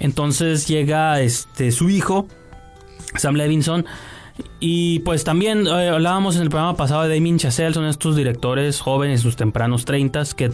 Entonces 0.00 0.66
llega 0.66 1.20
este 1.20 1.72
su 1.72 1.90
hijo, 1.90 2.26
Sam 3.16 3.34
Levinson. 3.34 3.86
Y 4.60 5.00
pues 5.00 5.24
también 5.24 5.66
eh, 5.66 5.88
hablábamos 5.88 6.36
en 6.36 6.42
el 6.42 6.48
programa 6.48 6.76
pasado 6.76 7.02
de 7.02 7.14
Damien 7.14 7.38
Chazelle, 7.38 7.74
son 7.74 7.86
estos 7.86 8.14
directores 8.14 8.80
jóvenes, 8.80 9.20
sus 9.20 9.34
tempranos 9.34 9.84
30 9.84 10.22
que 10.36 10.52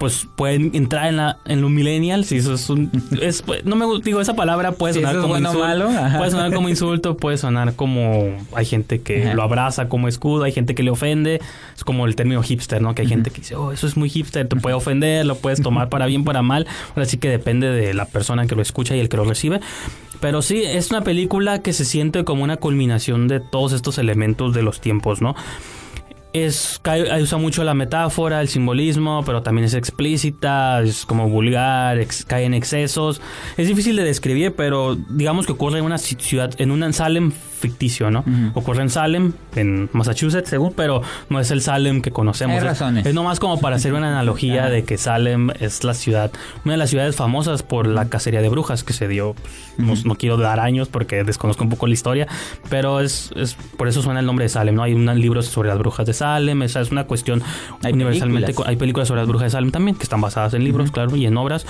pues 0.00 0.26
pueden 0.34 0.74
entrar 0.74 1.08
en 1.08 1.18
la 1.18 1.36
en 1.44 1.60
los 1.60 1.70
millennials 1.70 2.32
y 2.32 2.38
eso 2.38 2.54
es 2.54 2.70
un 2.70 2.90
es, 3.20 3.44
no 3.64 3.76
me 3.76 3.84
digo 4.02 4.22
esa 4.22 4.34
palabra 4.34 4.72
puede 4.72 4.94
sonar 4.94 5.16
como 5.16 5.28
bueno 5.28 5.50
insulto 5.50 5.66
malo, 5.68 5.90
puede 6.16 6.30
sonar 6.30 6.54
como 6.54 6.68
insulto 6.70 7.16
puede 7.18 7.36
sonar 7.36 7.74
como 7.74 8.34
hay 8.54 8.64
gente 8.64 9.02
que 9.02 9.24
Ajá. 9.24 9.34
lo 9.34 9.42
abraza 9.42 9.90
como 9.90 10.08
escudo 10.08 10.44
hay 10.44 10.52
gente 10.52 10.74
que 10.74 10.82
le 10.82 10.90
ofende. 10.90 11.42
Es 11.76 11.84
como 11.84 12.06
el 12.06 12.16
término 12.16 12.42
hipster 12.42 12.80
no 12.80 12.94
que 12.94 13.02
hay 13.02 13.08
gente 13.08 13.30
que 13.30 13.42
dice 13.42 13.56
oh 13.56 13.72
eso 13.72 13.86
es 13.86 13.98
muy 13.98 14.08
hipster 14.08 14.48
te 14.48 14.56
puede 14.56 14.74
ofender 14.74 15.26
lo 15.26 15.34
puedes 15.34 15.60
tomar 15.60 15.90
para 15.90 16.06
bien 16.06 16.24
para 16.24 16.40
mal 16.40 16.66
ahora 16.96 17.04
sí 17.04 17.18
que 17.18 17.28
depende 17.28 17.68
de 17.68 17.92
la 17.92 18.06
persona 18.06 18.46
que 18.46 18.56
lo 18.56 18.62
escucha 18.62 18.96
y 18.96 19.00
el 19.00 19.10
que 19.10 19.18
lo 19.18 19.24
recibe. 19.24 19.60
Pero 20.20 20.42
sí, 20.42 20.62
es 20.64 20.90
una 20.90 21.02
película 21.02 21.62
que 21.62 21.72
se 21.72 21.84
siente 21.84 22.24
como 22.24 22.44
una 22.44 22.58
culminación 22.58 23.26
de 23.26 23.40
todos 23.40 23.72
estos 23.72 23.96
elementos 23.96 24.54
de 24.54 24.62
los 24.62 24.80
tiempos, 24.80 25.22
¿no? 25.22 25.34
Es, 26.32 26.80
usa 27.20 27.38
mucho 27.38 27.64
la 27.64 27.74
metáfora, 27.74 28.40
el 28.40 28.46
simbolismo, 28.48 29.24
pero 29.26 29.42
también 29.42 29.64
es 29.64 29.74
explícita, 29.74 30.80
es 30.80 31.04
como 31.04 31.28
vulgar, 31.28 31.98
cae 32.28 32.44
en 32.44 32.54
excesos. 32.54 33.20
Es 33.56 33.66
difícil 33.66 33.96
de 33.96 34.04
describir, 34.04 34.54
pero 34.54 34.94
digamos 34.94 35.46
que 35.46 35.52
ocurre 35.52 35.80
en 35.80 35.84
una 35.84 35.96
ci- 35.96 36.20
ciudad, 36.20 36.52
en 36.58 36.70
un 36.70 36.92
Salem 36.92 37.32
ficticio, 37.60 38.10
¿no? 38.10 38.24
Ocurre 38.54 38.82
en 38.82 38.90
Salem, 38.90 39.32
en 39.54 39.88
Massachusetts, 39.92 40.48
según, 40.48 40.72
pero 40.74 41.02
no 41.28 41.38
es 41.38 41.50
el 41.50 41.62
Salem 41.62 42.02
que 42.02 42.10
conocemos. 42.10 42.54
Hay 42.54 42.58
Es- 42.58 42.64
razones. 42.64 43.06
Es 43.06 43.14
nomás 43.14 43.38
como 43.38 43.60
para 43.60 43.76
hacer 43.76 43.92
una 43.94 44.08
analogía 44.08 44.66
de 44.66 44.84
que 44.84 44.98
Salem 44.98 45.50
es 45.60 45.84
la 45.84 45.94
ciudad, 45.94 46.30
una 46.64 46.74
de 46.74 46.78
las 46.78 46.90
ciudades 46.90 47.14
famosas 47.16 47.62
por 47.62 47.86
la 47.86 48.08
cacería 48.08 48.40
de 48.42 48.48
brujas 48.48 48.82
que 48.82 48.92
se 48.92 49.06
dio. 49.06 49.34
pues, 49.76 50.04
no, 50.04 50.10
no 50.10 50.14
quiero 50.16 50.36
dar 50.36 50.58
años 50.60 50.88
porque 50.88 51.22
desconozco 51.24 51.62
un 51.64 51.70
poco 51.70 51.86
la 51.86 51.92
historia, 51.94 52.26
pero 52.68 53.00
es, 53.00 53.30
es 53.36 53.54
por 53.76 53.88
eso 53.88 54.02
suena 54.02 54.20
el 54.20 54.26
nombre 54.26 54.44
de 54.44 54.48
Salem, 54.48 54.74
¿no? 54.74 54.82
Hay 54.82 54.94
unos 54.94 55.16
libros 55.16 55.46
sobre 55.46 55.68
las 55.68 55.78
brujas 55.78 56.06
de 56.06 56.12
Salem, 56.14 56.62
esa 56.62 56.80
es 56.80 56.90
una 56.90 57.04
cuestión 57.04 57.42
Hay 57.82 57.92
universalmente. 57.92 58.46
películas. 58.46 58.68
Hay 58.70 58.76
películas 58.76 59.08
sobre 59.08 59.20
las 59.20 59.28
brujas 59.28 59.46
de 59.46 59.50
Salem 59.50 59.70
también, 59.70 59.96
que 59.96 60.02
están 60.02 60.20
basadas 60.20 60.54
en 60.54 60.64
libros, 60.64 60.90
claro, 60.90 61.14
y 61.16 61.26
en 61.26 61.36
obras. 61.36 61.66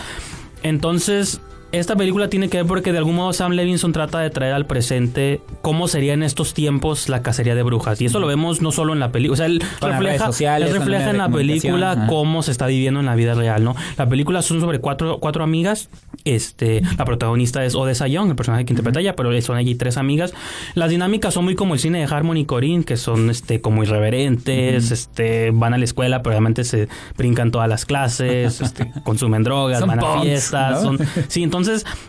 Entonces, 0.62 1.40
esta 1.72 1.94
película 1.94 2.28
tiene 2.28 2.48
que 2.48 2.58
ver 2.58 2.66
porque 2.66 2.90
de 2.92 2.98
algún 2.98 3.14
modo 3.14 3.32
Sam 3.32 3.52
Levinson 3.52 3.92
trata 3.92 4.18
de 4.18 4.30
traer 4.30 4.54
al 4.54 4.66
presente 4.66 5.40
cómo 5.62 5.86
sería 5.86 6.14
en 6.14 6.22
estos 6.22 6.52
tiempos 6.52 7.08
la 7.08 7.22
cacería 7.22 7.54
de 7.54 7.62
brujas. 7.62 8.00
Y 8.00 8.06
eso 8.06 8.18
lo 8.18 8.26
vemos 8.26 8.60
no 8.60 8.72
solo 8.72 8.92
en 8.92 8.98
la 8.98 9.12
película, 9.12 9.34
o 9.34 9.36
sea, 9.36 9.46
él 9.46 9.62
Con 9.78 9.90
refleja, 9.92 10.26
sociales, 10.26 10.70
él 10.70 10.76
refleja 10.76 11.10
en 11.10 11.18
la 11.18 11.28
película 11.28 11.92
ajá. 11.92 12.06
cómo 12.08 12.42
se 12.42 12.50
está 12.50 12.66
viviendo 12.66 13.00
en 13.00 13.06
la 13.06 13.14
vida 13.14 13.34
real, 13.34 13.62
¿no? 13.62 13.76
La 13.96 14.08
película 14.08 14.42
son 14.42 14.60
sobre 14.60 14.80
cuatro, 14.80 15.18
cuatro 15.20 15.44
amigas. 15.44 15.90
Este, 16.24 16.82
la 16.98 17.04
protagonista 17.04 17.64
es 17.64 17.74
Odessa 17.74 18.08
Young, 18.08 18.30
el 18.30 18.36
personaje 18.36 18.64
que 18.64 18.72
interpreta 18.72 19.00
ella, 19.00 19.14
pero 19.14 19.40
son 19.40 19.56
allí 19.56 19.74
tres 19.76 19.96
amigas. 19.96 20.34
Las 20.74 20.90
dinámicas 20.90 21.34
son 21.34 21.44
muy 21.44 21.54
como 21.54 21.74
el 21.74 21.80
cine 21.80 22.00
de 22.00 22.04
Harmony 22.04 22.44
Corinne, 22.46 22.84
que 22.84 22.96
son 22.96 23.30
este 23.30 23.60
como 23.60 23.82
irreverentes, 23.84 24.90
este, 24.90 25.50
van 25.52 25.72
a 25.72 25.78
la 25.78 25.84
escuela, 25.84 26.22
pero 26.22 26.32
realmente 26.32 26.64
se 26.64 26.88
brincan 27.16 27.50
todas 27.50 27.68
las 27.68 27.86
clases, 27.86 28.60
este, 28.60 28.92
consumen 29.04 29.44
drogas, 29.44 29.78
Son 29.78 29.88
van 29.88 30.00
a 30.00 30.02
punks, 30.02 30.22
fiestas, 30.26 30.72
¿no? 30.72 30.98
son 30.98 30.98
Sí, 31.28 31.42
entonces 31.42 31.59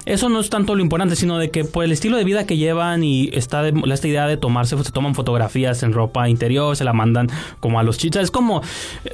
eso 0.06 0.30
no 0.30 0.40
es 0.40 0.50
tanto 0.50 0.76
lo 0.76 0.82
importante, 0.82 1.16
sino 1.16 1.38
de 1.38 1.50
que 1.52 1.64
por 1.66 1.84
el 1.84 1.92
estilo 1.92 2.18
de 2.18 2.24
vida 2.24 2.46
que 2.46 2.58
llevan 2.58 3.04
y 3.04 3.30
está 3.34 3.62
de- 3.64 3.74
esta 3.94 4.08
idea 4.08 4.28
de 4.28 4.38
tomarse, 4.38 4.78
se 4.84 4.92
toman 4.92 5.16
fotografías 5.16 5.84
en 5.84 5.94
ropa 5.94 6.30
interior, 6.30 6.76
se 6.76 6.84
la 6.84 6.94
mandan 6.94 7.30
como 7.60 7.80
a 7.80 7.84
los 7.84 7.98
chicos. 7.98 8.22
Es 8.22 8.32
como, 8.32 8.62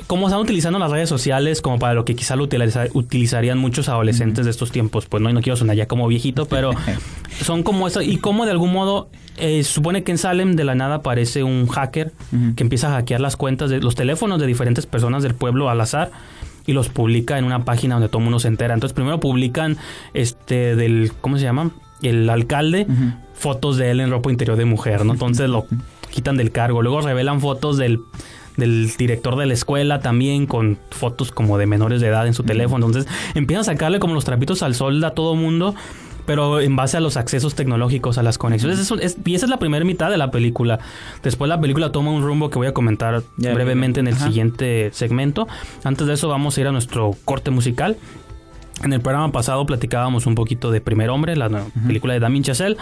como 0.08 0.28
están 0.28 0.40
utilizando 0.42 0.80
las 0.80 0.92
redes 0.92 1.10
sociales 1.10 1.62
como 1.62 1.80
para 1.80 1.94
lo 1.94 2.06
que 2.06 2.16
quizá 2.16 2.36
lo 2.36 2.44
utiliza- 2.48 2.88
utilizarían 2.94 3.58
muchos 3.58 3.90
adolescentes 3.90 4.46
de 4.46 4.52
estos 4.52 4.72
tiempos. 4.72 5.06
Pues 5.06 5.22
no, 5.24 5.30
y 5.30 5.34
no 5.34 5.42
quiero 5.42 5.56
sonar 5.58 5.76
ya 5.76 5.88
como 5.88 6.08
viejito, 6.08 6.46
pero 6.48 6.72
son 7.44 7.64
como 7.64 7.88
eso. 7.88 8.02
Y 8.02 8.18
como 8.18 8.46
de 8.46 8.52
algún 8.52 8.72
modo, 8.74 9.10
eh, 9.38 9.64
supone 9.64 10.04
que 10.04 10.12
en 10.12 10.18
Salem 10.18 10.56
de 10.56 10.64
la 10.64 10.74
nada 10.76 10.96
aparece 10.96 11.44
un 11.44 11.68
hacker 11.68 12.12
que 12.56 12.64
empieza 12.64 12.88
a 12.88 12.92
hackear 12.92 13.22
las 13.22 13.36
cuentas 13.36 13.70
de 13.70 13.80
los 13.80 13.94
teléfonos 13.96 14.40
de 14.40 14.48
diferentes 14.48 14.86
personas 14.88 15.22
del 15.24 15.36
pueblo 15.36 15.70
al 15.70 15.80
azar 15.80 16.12
y 16.68 16.74
los 16.74 16.90
publica 16.90 17.40
en 17.40 17.46
una 17.46 17.66
página 17.66 17.96
donde 17.96 18.10
todo 18.10 18.20
el 18.20 18.26
mundo 18.26 18.40
se 18.40 18.50
entera. 18.50 18.76
Entonces 18.76 18.94
primero 18.94 19.20
publican 19.20 19.78
este 20.14 20.76
del 20.76 21.12
¿cómo 21.22 21.38
se 21.38 21.44
llama? 21.44 21.72
El 22.04 22.30
alcalde 22.30 22.86
fotos 23.34 23.78
de 23.78 23.90
él 23.90 24.02
en 24.02 24.12
ropa 24.12 24.30
interior 24.30 24.58
de 24.58 24.66
mujer, 24.66 25.06
¿no? 25.06 25.14
Entonces 25.14 25.50
lo 25.50 25.66
quitan 26.12 26.38
del 26.38 26.52
cargo. 26.52 26.84
Luego 26.84 27.02
revelan 27.02 27.42
fotos 27.42 27.78
del 27.78 28.00
del 28.58 28.92
director 28.98 29.36
de 29.38 29.46
la 29.46 29.54
escuela 29.54 30.00
también 30.00 30.48
con 30.48 30.80
fotos 30.90 31.32
como 31.32 31.58
de 31.60 31.68
menores 31.68 32.02
de 32.02 32.08
edad 32.08 32.28
en 32.28 32.34
su 32.34 32.44
teléfono. 32.44 32.88
Entonces 32.88 33.12
empiezan 33.36 33.62
a 33.62 33.64
sacarle 33.64 34.00
como 34.00 34.16
los 34.16 34.26
trapitos 34.26 34.64
al 34.64 34.76
sol 34.76 35.02
a 35.04 35.12
todo 35.12 35.36
mundo, 35.36 35.76
pero 36.28 36.60
en 36.60 36.76
base 36.76 36.98
a 36.98 37.00
los 37.00 37.18
accesos 37.18 37.56
tecnológicos, 37.56 38.20
a 38.20 38.24
las 38.24 38.38
conexiones. 38.38 38.78
Eso 38.78 39.00
es- 39.00 39.18
y 39.26 39.34
esa 39.34 39.48
es 39.48 39.50
la 39.50 39.58
primera 39.58 39.84
mitad 39.84 40.12
de 40.12 40.18
la 40.18 40.30
película. 40.30 40.78
Después 41.24 41.50
la 41.50 41.60
película 41.60 41.92
toma 41.92 42.12
un 42.12 42.22
rumbo 42.22 42.52
que 42.52 42.60
voy 42.60 42.68
a 42.68 42.74
comentar 42.74 43.24
Ya, 43.38 43.54
brevemente 43.56 44.02
en 44.02 44.08
el 44.08 44.14
ajá. 44.14 44.28
siguiente 44.28 44.90
segmento. 44.94 45.48
Antes 45.84 46.06
de 46.06 46.14
eso 46.14 46.28
vamos 46.28 46.56
a 46.58 46.62
ir 46.62 46.68
a 46.68 46.72
nuestro 46.72 47.16
corte 47.26 47.50
musical. 47.50 47.98
En 48.84 48.94
el 48.94 49.02
programa 49.02 49.32
pasado 49.32 49.66
platicábamos 49.66 50.28
un 50.28 50.36
poquito 50.36 50.70
de 50.70 50.82
Primer 50.82 51.10
Hombre, 51.10 51.36
la 51.36 51.50
película 51.88 52.14
de 52.14 52.20
Damien 52.20 52.44
Chazelle. 52.44 52.78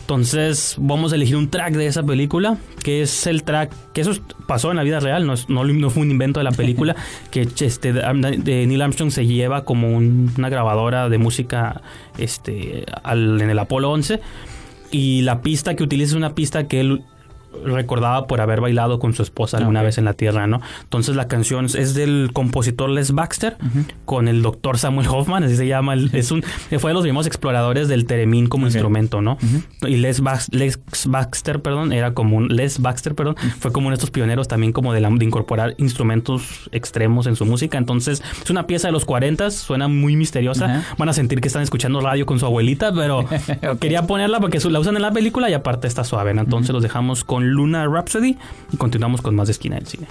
Entonces 0.00 0.76
vamos 0.78 1.12
a 1.12 1.16
elegir 1.16 1.36
un 1.36 1.50
track 1.50 1.74
de 1.74 1.86
esa 1.86 2.02
película, 2.02 2.56
que 2.82 3.02
es 3.02 3.26
el 3.26 3.42
track, 3.42 3.72
que 3.92 4.00
eso 4.00 4.12
pasó 4.46 4.70
en 4.70 4.76
la 4.78 4.82
vida 4.82 5.00
real, 5.00 5.26
no, 5.26 5.34
es- 5.34 5.48
no, 5.50 5.64
no 5.64 5.90
fue 5.90 6.02
un 6.02 6.10
invento 6.10 6.40
de 6.40 6.44
la 6.44 6.52
película, 6.52 6.96
que 7.30 7.42
este, 7.60 7.92
de, 7.92 8.66
Neil 8.66 8.80
Armstrong 8.82 9.10
se 9.10 9.26
lleva 9.26 9.64
como 9.64 9.94
un- 9.94 10.32
una 10.38 10.48
grabadora 10.48 11.08
de 11.10 11.18
música 11.18 11.82
este, 12.16 12.86
al- 13.02 13.40
en 13.42 13.50
el 13.50 13.58
Apolo 13.58 13.90
11 13.90 14.20
y 14.90 15.20
la 15.22 15.42
pista 15.42 15.74
que 15.76 15.82
utiliza 15.82 16.12
es 16.12 16.16
una 16.16 16.34
pista 16.34 16.66
que 16.68 16.80
él 16.80 17.02
recordaba 17.64 18.26
por 18.26 18.40
haber 18.40 18.60
bailado 18.60 18.98
con 18.98 19.14
su 19.14 19.22
esposa 19.22 19.58
alguna 19.58 19.82
vez 19.82 19.98
en 19.98 20.04
la 20.04 20.14
Tierra, 20.14 20.46
¿no? 20.46 20.60
Entonces 20.82 21.16
la 21.16 21.28
canción 21.28 21.66
es 21.66 21.94
del 21.94 22.30
compositor 22.32 22.90
Les 22.90 23.12
Baxter 23.12 23.56
con 24.04 24.28
el 24.28 24.42
doctor 24.42 24.78
Samuel 24.78 25.06
Hoffman, 25.08 25.44
así 25.44 25.56
se 25.56 25.66
llama, 25.66 25.94
el- 25.94 26.10
es 26.14 26.30
un 26.30 26.42
fue 26.78 26.90
de 26.90 26.94
los 26.94 27.04
mismos 27.04 27.26
exploradores 27.26 27.88
del 27.88 28.06
teremín 28.06 28.46
como 28.48 28.66
instrumento, 28.66 29.20
¿no? 29.20 29.38
Y 29.86 29.96
Les, 29.96 30.22
Bax- 30.22 30.48
Les 30.52 30.78
Baxter, 31.06 31.60
perdón, 31.62 31.92
era 31.92 32.14
como 32.14 32.36
un 32.36 32.48
Les 32.48 32.80
Baxter, 32.80 33.14
perdón, 33.14 33.36
fue 33.58 33.72
como 33.72 33.86
uno 33.88 33.94
de 33.94 33.98
estos 33.98 34.10
pioneros 34.10 34.48
también 34.48 34.72
como 34.72 34.92
de, 34.92 35.00
la- 35.00 35.10
de 35.10 35.24
incorporar 35.24 35.74
instrumentos 35.78 36.68
extremos 36.72 37.26
en 37.26 37.36
su 37.36 37.44
música, 37.44 37.78
entonces 37.78 38.22
es 38.42 38.50
una 38.50 38.66
pieza 38.66 38.88
de 38.88 38.92
los 38.92 39.04
40, 39.04 39.50
suena 39.50 39.88
muy 39.88 40.16
misteriosa, 40.16 40.84
van 40.96 41.08
a 41.08 41.12
sentir 41.12 41.40
que 41.40 41.48
están 41.48 41.62
escuchando 41.62 42.00
radio 42.00 42.24
con 42.26 42.38
su 42.38 42.46
abuelita, 42.46 42.92
pero 42.92 43.24
quería 43.80 44.06
ponerla 44.06 44.40
porque 44.40 44.60
su- 44.60 44.70
la 44.70 44.78
usan 44.80 44.96
en 44.96 45.02
la 45.02 45.10
película 45.12 45.50
y 45.50 45.54
aparte 45.54 45.86
está 45.86 46.04
suave, 46.04 46.34
¿no? 46.34 46.42
Entonces 46.42 46.72
los 46.72 46.82
dejamos 46.82 47.24
con 47.24 47.47
Luna 47.48 47.86
Rhapsody 47.86 48.36
y 48.72 48.76
continuamos 48.76 49.20
con 49.22 49.34
más 49.34 49.48
de 49.48 49.52
Esquina 49.52 49.76
del 49.76 49.86
Cine. 49.86 50.06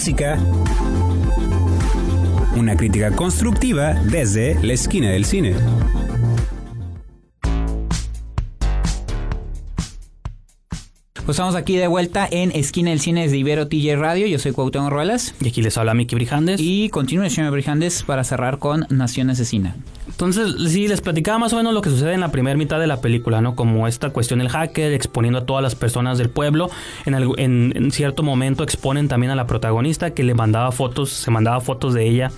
Música. 0.00 0.38
Una 2.56 2.74
crítica 2.74 3.10
constructiva 3.10 3.92
desde 3.92 4.54
la 4.64 4.72
esquina 4.72 5.10
del 5.10 5.26
cine. 5.26 5.54
Pues 11.12 11.36
estamos 11.36 11.54
aquí 11.54 11.76
de 11.76 11.86
vuelta 11.86 12.26
en 12.30 12.50
Esquina 12.52 12.88
del 12.88 13.00
Cine 13.00 13.28
de 13.28 13.36
Ibero 13.36 13.68
TJ 13.68 13.96
Radio. 13.96 14.26
Yo 14.26 14.38
soy 14.38 14.52
Cuauhtémoc 14.52 14.90
Ruelas. 14.90 15.34
Y 15.38 15.48
aquí 15.48 15.60
les 15.60 15.76
habla 15.76 15.92
Miki 15.92 16.14
Brijandes. 16.14 16.58
Y 16.62 16.88
continúa 16.88 17.28
señor 17.28 17.52
Brijandes 17.52 18.02
para 18.02 18.24
cerrar 18.24 18.58
con 18.58 18.86
Nación 18.88 19.28
Asesina. 19.28 19.76
Entonces, 20.20 20.70
sí, 20.70 20.86
les 20.86 21.00
platicaba 21.00 21.38
más 21.38 21.54
o 21.54 21.56
menos 21.56 21.72
lo 21.72 21.80
que 21.80 21.88
sucede 21.88 22.12
en 22.12 22.20
la 22.20 22.30
primera 22.30 22.54
mitad 22.54 22.78
de 22.78 22.86
la 22.86 23.00
película, 23.00 23.40
¿no? 23.40 23.54
Como 23.54 23.88
esta 23.88 24.10
cuestión 24.10 24.40
del 24.40 24.50
hacker 24.50 24.92
exponiendo 24.92 25.38
a 25.38 25.46
todas 25.46 25.62
las 25.62 25.74
personas 25.74 26.18
del 26.18 26.28
pueblo. 26.28 26.68
En, 27.06 27.14
algo- 27.14 27.38
en- 27.38 27.72
en 27.74 27.90
cierto 27.90 28.22
momento 28.22 28.62
exponen 28.62 29.08
también 29.08 29.32
a 29.32 29.34
la 29.34 29.46
protagonista 29.46 30.10
que 30.10 30.22
le 30.22 30.34
mandaba 30.34 30.72
fotos, 30.72 31.08
se 31.08 31.30
mandaba 31.30 31.60
fotos 31.62 31.94
de 31.94 32.06
ella 32.06 32.30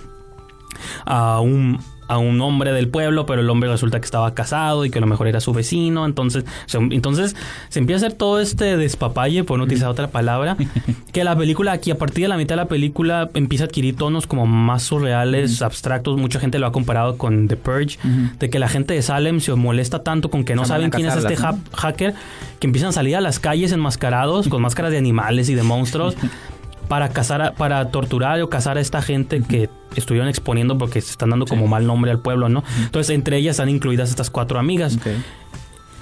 a 1.05 1.41
un, 1.41 1.77
a 2.07 2.17
un 2.17 2.39
hombre 2.41 2.71
del 2.73 2.87
pueblo, 2.89 3.25
pero 3.25 3.41
el 3.41 3.49
hombre 3.49 3.69
resulta 3.69 3.99
que 3.99 4.05
estaba 4.05 4.33
casado 4.33 4.85
y 4.85 4.89
que 4.89 4.97
a 4.97 5.01
lo 5.01 5.07
mejor 5.07 5.27
era 5.27 5.39
su 5.39 5.53
vecino. 5.53 6.05
Entonces, 6.05 6.45
se, 6.65 6.77
entonces 6.77 7.35
se 7.69 7.79
empieza 7.79 8.05
a 8.05 8.07
hacer 8.07 8.17
todo 8.17 8.39
este 8.39 8.77
despapalle, 8.77 9.43
por 9.43 9.57
no 9.57 9.65
utilizar 9.65 9.89
otra 9.89 10.07
palabra, 10.09 10.57
que 11.11 11.23
la 11.23 11.35
película 11.35 11.71
aquí, 11.71 11.91
a 11.91 11.97
partir 11.97 12.23
de 12.25 12.27
la 12.29 12.37
mitad 12.37 12.53
de 12.55 12.61
la 12.63 12.67
película, 12.67 13.29
empieza 13.33 13.65
a 13.65 13.67
adquirir 13.67 13.95
tonos 13.95 14.27
como 14.27 14.45
más 14.45 14.83
surreales, 14.83 15.61
abstractos. 15.61 16.17
Mucha 16.17 16.39
gente 16.39 16.59
lo 16.59 16.67
ha 16.67 16.71
comparado 16.71 17.17
con 17.17 17.47
The 17.47 17.55
Purge, 17.57 17.97
de 18.39 18.49
que 18.49 18.59
la 18.59 18.67
gente 18.67 18.93
de 18.93 19.01
Salem 19.01 19.39
se 19.39 19.53
molesta 19.55 20.03
tanto 20.03 20.29
con 20.29 20.43
que 20.43 20.55
no 20.55 20.63
Se 20.63 20.69
saben 20.69 20.89
quién 20.89 21.07
es 21.07 21.15
este 21.15 21.35
ha- 21.45 21.55
hacker, 21.75 22.13
que 22.59 22.67
empiezan 22.67 22.89
a 22.89 22.93
salir 22.93 23.15
a 23.15 23.21
las 23.21 23.39
calles 23.39 23.71
enmascarados, 23.71 24.47
con 24.47 24.61
máscaras 24.61 24.91
de 24.91 24.97
animales 24.97 25.49
y 25.49 25.55
de 25.55 25.63
monstruos 25.63 26.15
para 26.87 27.09
cazar, 27.09 27.41
a- 27.41 27.53
para 27.53 27.89
torturar 27.91 28.41
o 28.41 28.49
cazar 28.49 28.77
a 28.77 28.81
esta 28.81 29.01
gente 29.01 29.41
que 29.41 29.69
estuvieron 29.95 30.27
exponiendo 30.29 30.77
porque 30.77 31.01
se 31.01 31.11
están 31.11 31.29
dando 31.29 31.45
como 31.45 31.67
mal 31.67 31.85
nombre 31.85 32.11
al 32.11 32.19
pueblo, 32.19 32.49
¿no? 32.49 32.63
Entonces, 32.83 33.13
entre 33.15 33.37
ellas 33.37 33.51
están 33.55 33.69
incluidas 33.69 34.09
estas 34.09 34.29
cuatro 34.29 34.59
amigas. 34.59 34.97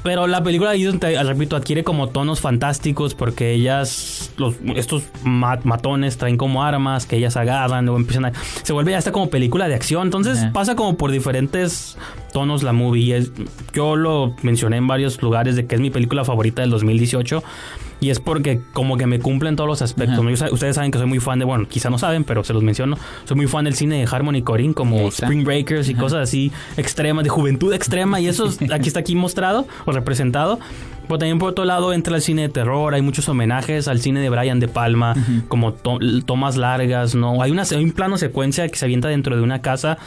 Pero 0.03 0.25
la 0.25 0.41
película 0.43 0.71
ahí 0.71 0.81
donde, 0.83 1.21
repito, 1.23 1.55
adquiere 1.55 1.83
como 1.83 2.09
tonos 2.09 2.39
fantásticos 2.41 3.13
porque 3.13 3.51
ellas, 3.51 4.31
los, 4.37 4.55
estos 4.75 5.03
ma- 5.23 5.59
matones 5.63 6.17
traen 6.17 6.37
como 6.37 6.63
armas 6.63 7.05
que 7.05 7.17
ellas 7.17 7.37
agarran, 7.37 7.85
luego 7.85 7.99
empiezan 7.99 8.25
a... 8.25 8.31
Se 8.63 8.73
vuelve 8.73 8.93
ya 8.93 8.97
esta 8.97 9.11
como 9.11 9.29
película 9.29 9.67
de 9.67 9.75
acción, 9.75 10.07
entonces 10.07 10.39
pasa 10.53 10.75
como 10.75 10.97
por 10.97 11.11
diferentes 11.11 11.99
tonos 12.33 12.63
la 12.63 12.73
movie. 12.73 13.15
Es- 13.15 13.31
yo 13.75 13.95
lo 13.95 14.33
mencioné 14.41 14.77
en 14.77 14.87
varios 14.87 15.21
lugares 15.21 15.55
de 15.55 15.67
que 15.67 15.75
es 15.75 15.81
mi 15.81 15.91
película 15.91 16.25
favorita 16.25 16.63
del 16.63 16.71
2018 16.71 17.43
y 18.01 18.09
es 18.09 18.19
porque 18.19 18.59
como 18.73 18.97
que 18.97 19.07
me 19.07 19.19
cumplen 19.19 19.55
todos 19.55 19.69
los 19.69 19.81
aspectos. 19.81 20.19
Ustedes 20.51 20.75
saben 20.75 20.91
que 20.91 20.97
soy 20.97 21.07
muy 21.07 21.19
fan 21.19 21.39
de, 21.39 21.45
bueno, 21.45 21.65
quizá 21.69 21.89
no 21.89 21.97
saben, 21.97 22.25
pero 22.25 22.43
se 22.43 22.51
los 22.51 22.63
menciono, 22.63 22.97
soy 23.23 23.37
muy 23.37 23.47
fan 23.47 23.63
del 23.63 23.75
cine 23.75 23.99
de 23.99 24.07
Harmony 24.13 24.41
Corinne 24.41 24.73
como. 24.73 24.97
Spring 25.25 25.43
Breakers 25.45 25.87
y 25.87 25.93
cosas 25.95 26.19
así 26.23 26.51
extremas, 26.77 27.23
de 27.23 27.29
juventud 27.29 27.71
extrema, 27.73 28.19
y 28.19 28.27
eso 28.27 28.47
es- 28.47 28.59
aquí 28.71 28.87
está 28.89 28.99
aquí 28.99 29.15
mostrado 29.15 29.65
o 29.85 29.91
representado. 29.93 30.59
Pero 31.07 31.17
también 31.19 31.39
por 31.39 31.49
otro 31.49 31.65
lado 31.65 31.93
entra 31.93 32.15
el 32.15 32.21
cine 32.21 32.43
de 32.43 32.49
terror, 32.49 32.93
hay 32.93 33.01
muchos 33.01 33.27
homenajes 33.29 33.87
al 33.87 33.99
cine 33.99 34.19
de 34.21 34.29
Brian 34.29 34.59
De 34.59 34.67
Palma, 34.67 35.13
como 35.47 35.73
to- 35.73 35.99
tomas 36.25 36.57
largas, 36.57 37.15
¿no? 37.15 37.41
Hay, 37.41 37.51
una, 37.51 37.63
hay 37.63 37.83
un 37.83 37.91
plano 37.91 38.17
secuencia 38.17 38.67
que 38.69 38.77
se 38.77 38.85
avienta 38.85 39.09
dentro 39.09 39.35
de 39.35 39.41
una 39.41 39.61
casa 39.61 39.97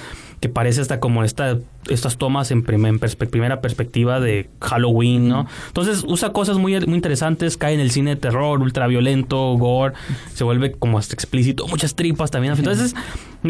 que 0.45 0.51
parece 0.51 0.83
hasta 0.83 1.01
como 1.01 1.25
esta, 1.25 1.57
estas 1.89 2.19
tomas 2.19 2.51
en, 2.51 2.63
prim- 2.65 2.85
en 2.85 3.01
perspe- 3.01 3.31
primera 3.31 3.63
perspectiva 3.63 4.21
de 4.21 4.51
Halloween, 4.61 5.27
¿no? 5.27 5.47
Entonces 5.69 6.05
usa 6.07 6.35
cosas 6.35 6.59
muy, 6.59 6.79
muy 6.81 6.97
interesantes, 6.97 7.57
cae 7.57 7.73
en 7.73 7.81
el 7.81 7.91
cine 7.91 8.11
de 8.11 8.17
terror, 8.17 8.61
ultraviolento, 8.61 9.55
gore, 9.55 9.95
se 10.35 10.45
vuelve 10.45 10.73
como 10.73 10.99
hasta 10.99 11.15
explícito, 11.15 11.67
muchas 11.67 11.95
tripas 11.95 12.31
también. 12.31 12.53
Entonces, 12.59 12.95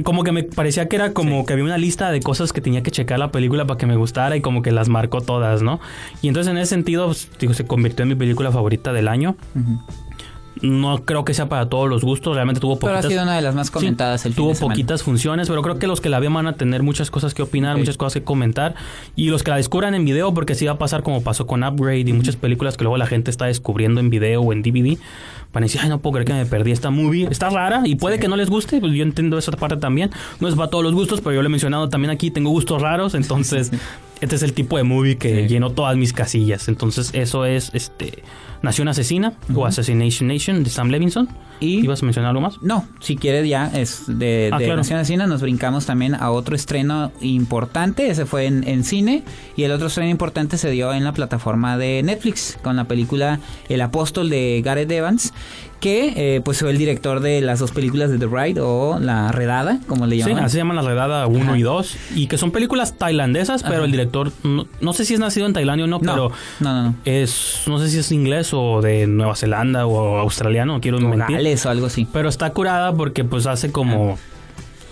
como 0.05 0.23
que 0.23 0.31
me 0.31 0.45
parecía 0.45 0.87
que 0.89 0.95
era 0.95 1.13
como 1.13 1.45
que 1.47 1.55
había 1.55 1.65
una 1.65 1.79
lista 1.79 2.13
de 2.13 2.21
cosas 2.21 2.53
que 2.53 2.61
tenía 2.61 2.85
que 2.85 2.93
checar 2.93 3.19
la 3.19 3.33
película 3.33 3.65
para 3.67 3.77
que 3.77 3.87
me 3.87 3.97
gustara 3.97 4.37
y 4.37 4.41
como 4.41 4.63
que 4.63 4.71
las 4.71 4.89
marcó 4.89 5.21
todas, 5.21 5.63
¿no? 5.63 5.81
Y 6.23 6.29
entonces 6.29 6.49
en 6.53 6.59
ese 6.59 6.71
sentido, 6.71 7.07
pues, 7.07 7.29
digo, 7.41 7.55
se 7.55 7.67
convirtió 7.67 8.05
en 8.05 8.11
mi 8.11 8.15
película 8.15 8.53
favorita 8.53 8.93
del 8.93 9.09
año. 9.09 9.35
No 10.63 11.05
creo 11.05 11.25
que 11.25 11.35
sea 11.35 11.49
para 11.49 11.69
todos 11.69 11.89
los 11.91 12.03
gustos, 12.05 12.35
realmente 12.37 12.61
tuvo 12.61 12.79
Pero 12.79 12.93
ha 12.93 12.97
poquitas... 12.97 13.11
sido 13.11 13.23
una 13.25 13.37
de 13.37 13.43
las 13.43 13.55
más 13.55 13.67
Sí, 13.67 13.73
comentadas 13.73 14.25
el 14.25 14.35
fin 14.35 14.45
tuvo 14.45 14.55
poquitas 14.69 15.03
funciones, 15.03 15.49
pero 15.49 15.63
creo 15.63 15.79
que 15.79 15.87
los 15.87 16.01
que 16.01 16.09
la 16.09 16.21
vean 16.21 16.35
van 16.35 16.47
a 16.47 16.53
tener 16.55 16.83
muchas 16.83 17.11
cosas 17.11 17.35
que 17.35 17.43
opinar, 17.43 17.77
muchas 17.77 17.97
cosas 17.97 18.15
que 18.15 18.23
comentar. 18.25 18.75
Y 19.17 19.29
los 19.31 19.43
que 19.43 19.51
la 19.51 19.57
descubran 19.57 19.95
en 19.95 20.05
video, 20.05 20.33
porque 20.33 20.55
sí 20.55 20.65
va 20.67 20.73
a 20.73 20.79
pasar 20.79 21.03
como 21.03 21.23
pasó 21.23 21.47
con 21.47 21.65
Upgrade 21.65 22.01
y 22.09 22.13
muchas 22.13 22.37
películas 22.37 22.77
que 22.77 22.85
luego 22.85 22.97
la 22.97 23.07
gente 23.07 23.31
está 23.31 23.47
descubriendo 23.47 24.01
en 24.01 24.11
video 24.11 24.43
o 24.43 24.53
en 24.53 24.63
DVD. 24.63 24.97
Van 25.53 25.63
a 25.63 25.67
decir, 25.67 25.81
ay, 25.83 25.89
no 25.89 25.99
puedo 26.01 26.15
creer 26.15 26.27
que 26.27 26.33
me 26.35 26.47
perdí 26.47 26.73
esta 26.73 26.91
movie. 26.91 27.29
Está 27.31 27.51
rara 27.51 27.83
y 27.85 27.95
puede 27.97 28.19
que 28.19 28.27
no 28.29 28.37
les 28.37 28.49
guste, 28.51 28.81
pues 28.81 28.93
yo 28.93 29.03
entiendo 29.03 29.39
esa 29.39 29.53
parte 29.53 29.77
también. 29.77 30.11
No 30.41 30.49
es 30.49 30.55
para 30.55 30.71
todos 30.71 30.83
los 30.85 30.95
gustos, 30.95 31.21
pero 31.21 31.35
yo 31.35 31.43
lo 31.43 31.47
he 31.47 31.51
mencionado 31.51 31.89
también 31.89 32.11
aquí, 32.11 32.31
tengo 32.31 32.51
gustos 32.51 32.81
raros, 32.83 33.15
entonces 33.15 33.71
este 34.21 34.37
es 34.37 34.43
el 34.43 34.53
tipo 34.53 34.77
de 34.77 34.83
movie 34.85 35.17
que 35.17 35.43
Sí. 35.43 35.49
llenó 35.49 35.71
todas 35.71 35.97
mis 35.97 36.13
casillas. 36.13 36.69
Entonces 36.69 37.11
eso 37.13 37.45
es 37.45 37.71
este 37.73 38.23
Nación 38.65 38.89
Asesina 38.89 39.35
o 39.55 39.67
Assassination 39.67 40.27
Nation 40.29 40.65
de 40.65 40.71
Sam 40.71 40.89
Levinson. 40.89 41.29
Y- 41.61 41.79
¿Ibas 41.85 42.03
a 42.03 42.07
mencionar 42.07 42.31
algo 42.31 42.41
más? 42.41 42.61
No, 42.63 42.87
si 43.01 43.17
quieres 43.17 43.49
ya 43.49 43.67
es 43.73 44.05
de, 44.09 44.51
Ah, 44.53 44.59
de 44.59 44.65
claro. 44.65 44.79
Nación 44.79 44.99
Asesina 44.99 45.27
nos 45.29 45.41
brincamos 45.43 45.87
también 45.87 46.15
a 46.17 46.31
otro 46.33 46.57
estreno 46.57 47.13
importante, 47.21 48.09
ese 48.11 48.27
fue 48.27 48.47
en, 48.47 48.67
en 48.67 48.83
cine 48.85 49.23
y 49.57 49.63
el 49.63 49.71
otro 49.73 49.87
estreno 49.87 50.11
importante 50.11 50.59
se 50.59 50.71
dio 50.71 50.93
en 50.93 51.05
la 51.05 51.13
plataforma 51.13 51.79
de 51.79 52.03
Netflix 52.03 52.59
con 52.63 52.75
la 52.77 52.85
película 52.85 53.39
El 53.69 53.81
Apóstol 53.83 54.31
de 54.31 54.61
Gareth 54.65 54.91
Evans 54.91 55.33
que 55.85 56.15
eh, 56.37 56.41
pues 56.41 56.61
fue 56.61 56.71
el 56.71 56.79
director 56.79 57.21
de 57.21 57.43
las 57.43 57.59
dos 57.59 57.71
películas 57.71 58.11
de 58.11 58.17
The 58.19 58.27
Ride 58.27 58.61
o 58.63 58.99
La 58.99 59.31
Redada, 59.33 59.81
como 59.87 60.07
le 60.07 60.17
Sí, 60.17 60.23
llaman. 60.31 60.45
así 60.45 60.53
se 60.53 60.59
llaman 60.59 60.77
La 60.77 60.83
Redada 60.83 61.27
1 61.27 61.43
Ajá. 61.43 61.59
y 61.59 61.63
2. 61.63 61.97
Y 62.15 62.27
que 62.27 62.39
son 62.39 62.53
películas 62.53 62.97
tailandesas, 62.97 63.63
pero 63.63 63.75
Ajá. 63.77 63.85
el 63.85 63.91
director, 63.91 64.33
no, 64.45 64.67
no 64.81 64.93
sé 64.95 65.05
si 65.05 65.13
es 65.13 65.21
nacido 65.21 65.45
en 65.47 65.53
Tailandia 65.53 65.85
o 65.85 65.87
no, 65.87 65.99
no, 65.99 66.01
pero 66.01 66.33
no, 66.61 66.73
no, 66.73 66.83
no. 66.85 66.95
es, 67.05 67.65
no 67.67 67.79
sé 67.79 67.91
si 67.91 67.99
es 67.99 68.11
inglés 68.13 68.51
o 68.55 68.81
de 68.81 69.07
Nueva 69.07 69.37
Zelanda 69.37 69.85
o 69.87 70.19
australiano, 70.21 70.73
no 70.73 70.81
quiero 70.81 70.97
O 70.97 71.01
mentir. 71.03 71.37
Gales 71.37 71.67
o 71.67 71.71
algo 71.71 71.85
así. 71.87 72.09
Pero 72.11 72.31
está 72.31 72.49
curada 72.55 72.95
porque 72.95 73.23
pues 73.25 73.47
hace 73.47 73.71
como... 73.71 74.19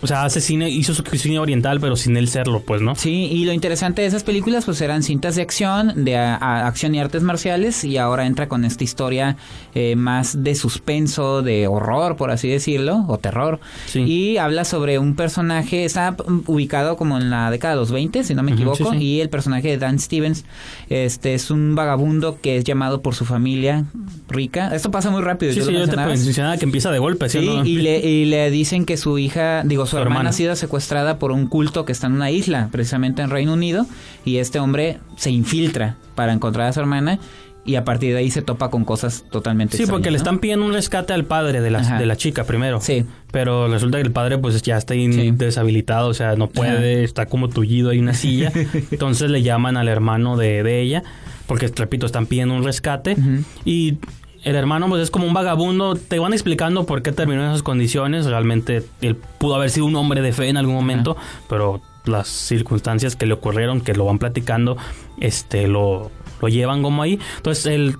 O 0.03 0.07
sea, 0.07 0.25
hace 0.25 0.41
cine, 0.41 0.69
hizo 0.69 0.95
su 0.95 1.03
cine 1.05 1.39
oriental, 1.39 1.79
pero 1.81 1.95
sin 1.97 2.17
él 2.17 2.29
serlo, 2.29 2.61
pues, 2.67 2.83
¿no? 2.83 2.95
Sí, 2.97 3.29
y 3.31 3.45
lo 3.45 3.53
interesante 3.53 4.03
de 4.03 4.09
esas 4.09 4.25
películas 4.25 4.65
pues 4.65 4.81
eran 4.81 5.03
cintas 5.03 5.37
de 5.37 5.43
acción, 5.43 6.05
de 6.05 6.17
a- 6.17 6.35
a- 6.37 6.67
acción 6.67 6.95
y 6.95 7.01
artes 7.01 7.23
marciales 7.23 7.85
y 7.85 7.97
ahora 7.99 8.27
entra 8.27 8.49
con 8.49 8.65
esta 8.65 8.83
historia 8.85 9.37
eh, 9.75 9.95
más 9.97 10.43
de 10.43 10.55
suspenso, 10.55 11.43
de 11.43 11.67
horror, 11.69 12.17
por 12.17 12.31
así 12.31 12.49
decirlo, 12.49 13.05
o 13.09 13.19
terror. 13.19 13.61
Sí. 13.87 14.01
Y 14.01 14.37
habla 14.39 14.65
sobre 14.65 14.99
un 14.99 15.15
personaje, 15.15 15.85
está 15.85 16.17
ubicado 16.47 16.97
como 16.97 17.17
en 17.19 17.31
la 17.31 17.51
década 17.51 17.75
de 17.75 17.81
los 17.81 17.91
20, 17.93 18.25
si 18.25 18.35
no 18.35 18.43
me 18.43 18.53
equivoco, 18.53 18.77
sí, 18.93 18.99
sí. 18.99 19.05
y 19.05 19.21
el 19.21 19.31
personaje 19.31 19.69
de 19.69 19.79
Dan 19.79 19.99
Stevens 19.99 20.45
este 20.91 21.35
es 21.35 21.51
un 21.51 21.75
vagabundo 21.75 22.39
que 22.43 22.57
es 22.57 22.65
llamado 22.65 23.03
por 23.03 23.15
su 23.15 23.25
familia 23.25 23.85
rica. 24.29 24.75
Esto 24.75 24.91
pasa 24.91 25.11
muy 25.11 25.23
rápido, 25.23 25.53
Sí, 25.53 25.61
yo 25.61 25.67
sí, 25.67 25.73
lo 25.73 25.79
yo 25.81 25.89
te 25.89 25.97
mencionaba. 25.97 26.57
que 26.57 26.65
empieza 26.65 26.91
de 26.91 26.99
golpe, 26.99 27.29
¿sí? 27.29 27.39
No? 27.47 27.65
y 27.65 27.77
le, 27.77 27.99
y 28.01 28.25
le 28.27 28.51
dicen 28.51 28.85
que 28.85 28.97
su 28.97 29.19
hija, 29.19 29.63
digo, 29.65 29.87
su, 29.93 29.97
hermana, 29.99 30.15
hermana. 30.17 30.31
ha 30.31 30.33
sido 30.33 30.57
secuestrada 30.57 31.19
por 31.19 31.31
un 31.33 31.47
culto 31.47 31.85
que 31.85 31.93
está 31.93 32.09
en 32.09 32.15
una 32.15 32.31
isla, 32.31 32.69
precisamente 32.73 33.23
en 33.23 33.31
Reino 33.31 33.53
Unido, 33.53 33.87
y 34.25 34.39
este 34.39 34.59
hombre 34.59 34.99
se 35.17 35.31
infiltra 35.31 35.97
para 36.15 36.33
encontrar 36.33 36.67
a 36.69 36.73
su 36.73 36.81
hermana 36.81 37.19
y 37.65 37.77
a 37.77 37.85
partir 37.85 38.13
de 38.13 38.19
ahí 38.19 38.29
se 38.33 38.43
topa 38.43 38.71
con 38.71 38.85
cosas 38.85 39.25
totalmente 39.31 39.77
Sí, 39.77 39.85
porque 39.87 40.11
le 40.11 40.17
¿no? 40.17 40.17
están 40.17 40.41
pidiendo 40.41 40.67
un 40.67 40.73
rescate 40.73 41.13
al 41.13 41.25
padre 41.27 41.61
de 41.61 41.71
la, 41.71 41.97
de 41.97 42.07
la 42.07 42.17
chica 42.17 42.43
primero. 42.43 42.81
Sí. 42.81 43.05
Pero 43.31 43.69
resulta 43.69 43.99
que 43.99 44.03
el 44.03 44.11
padre 44.11 44.37
pues 44.39 44.61
ya 44.63 44.77
está 44.77 44.95
Sí. 44.95 45.31
deshabilitado, 45.31 46.09
o 46.09 46.15
sea, 46.15 46.35
no 46.35 46.49
puede, 46.49 46.95
Ajá. 46.97 47.05
está 47.05 47.27
como 47.27 47.49
tullido 47.49 47.91
ahí 47.91 47.99
en 47.99 48.03
una 48.05 48.15
silla. 48.15 48.51
Entonces 48.91 49.31
le 49.31 49.43
llaman 49.43 49.77
al 49.77 49.87
hermano 49.87 50.37
de, 50.37 50.65
de 50.65 50.81
ella, 50.81 51.05
porque 51.47 51.69
repito, 51.69 52.05
están 52.05 52.27
pidiendo 52.27 52.53
un 52.55 52.65
rescate. 52.65 53.17
Y 53.65 53.99
el 54.43 54.57
hermano 54.57 54.89
pues 54.89 55.03
es 55.03 55.11
como 55.11 55.27
un 55.27 55.35
vagabundo, 55.35 55.95
te 55.95 56.19
van 56.19 56.33
explicando 56.33 56.85
por 56.85 57.03
qué 57.03 57.13
terminó 57.13 57.43
en 57.43 57.51
esas 57.51 57.63
condiciones. 57.63 58.27
Realmente 58.27 58.85
él 59.01 59.17
pudo 59.17 59.55
haber 59.55 59.71
sido 59.71 59.87
un 59.87 59.97
hombre 59.97 60.21
de 60.21 60.33
fe 60.33 60.49
en 60.49 60.57
algún 60.57 60.75
momento, 60.75 61.17
pero 61.49 61.81
las 62.05 62.29
circunstancias 62.29 63.15
que 63.15 63.27
le 63.27 63.35
ocurrieron, 63.35 63.81
que 63.81 63.95
lo 63.95 64.05
van 64.05 64.19
platicando, 64.19 64.77
este 65.21 65.69
lo, 65.69 66.11
lo 66.41 66.49
llevan 66.49 66.83
como 66.83 67.03
ahí. 67.03 67.21
Entonces 67.37 67.67
él 67.67 67.97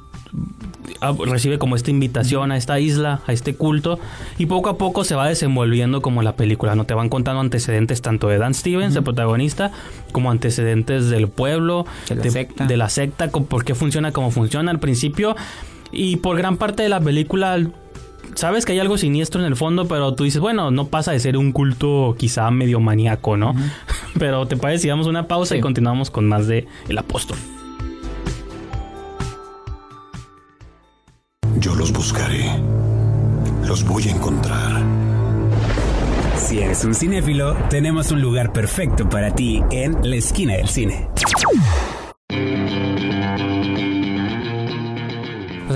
ah, 1.01 1.15
recibe 1.27 1.59
como 1.59 1.77
esta 1.77 1.93
invitación 1.93 2.51
a 2.51 2.57
esta 2.57 2.81
isla, 2.81 3.21
a 3.29 3.33
este 3.33 3.55
culto, 3.55 4.01
y 4.37 4.47
poco 4.47 4.69
a 4.69 4.79
poco 4.79 5.05
se 5.05 5.15
va 5.15 5.29
desenvolviendo 5.29 6.03
como 6.03 6.23
la 6.23 6.35
película, 6.35 6.75
¿no? 6.75 6.87
Te 6.87 6.95
van 6.95 7.09
contando 7.09 7.41
antecedentes 7.41 8.03
tanto 8.03 8.27
de 8.27 8.39
Dan 8.39 8.55
Stevens, 8.55 8.97
el 8.97 9.05
protagonista, 9.05 9.71
como 10.11 10.33
antecedentes 10.33 11.09
del 11.09 11.29
pueblo, 11.29 11.87
De 12.09 12.17
la 12.17 12.31
secta. 12.31 12.67
de 12.67 12.77
la 12.77 12.89
secta, 12.89 13.29
por 13.31 13.65
qué 13.65 13.77
funciona 13.77 14.11
como 14.11 14.33
funciona 14.33 14.73
al 14.73 14.81
principio, 14.81 15.37
y 15.93 16.17
por 16.17 16.37
gran 16.37 16.57
parte 16.57 16.83
de 16.83 16.89
la 16.89 17.01
película... 17.01 17.59
Sabes 18.35 18.65
que 18.65 18.73
hay 18.73 18.79
algo 18.79 18.97
siniestro 18.97 19.41
en 19.43 19.47
el 19.47 19.57
fondo, 19.57 19.87
pero 19.87 20.15
tú 20.15 20.25
dices, 20.25 20.41
bueno, 20.41 20.71
no 20.71 20.87
pasa 20.87 21.13
de 21.13 21.21
ser 21.21 21.37
un 21.37 21.53
culto 21.53 22.15
quizá 22.19 22.51
medio 22.51 22.81
maníaco, 22.81 23.37
¿no? 23.37 23.55
Pero 24.19 24.47
te 24.47 24.57
parece, 24.57 24.83
si 24.83 24.89
damos 24.89 25.07
una 25.07 25.29
pausa 25.29 25.55
Sí. 25.55 25.59
y 25.59 25.61
continuamos 25.61 26.11
con 26.11 26.27
más 26.27 26.47
de 26.47 26.67
El 26.89 26.97
Apóstol. 26.97 27.37
Yo 31.59 31.75
los 31.75 31.93
buscaré. 31.93 32.47
Los 33.67 33.85
voy 33.85 34.09
a 34.09 34.13
encontrar. 34.13 34.83
Si 36.37 36.59
eres 36.59 36.85
un 36.85 36.95
cinéfilo, 36.95 37.55
tenemos 37.69 38.11
un 38.13 38.21
lugar 38.23 38.53
perfecto 38.53 39.09
para 39.09 39.35
ti 39.35 39.63
en 39.71 39.99
la 40.09 40.17
esquina 40.17 40.55
del 40.55 40.69
cine. 40.69 41.09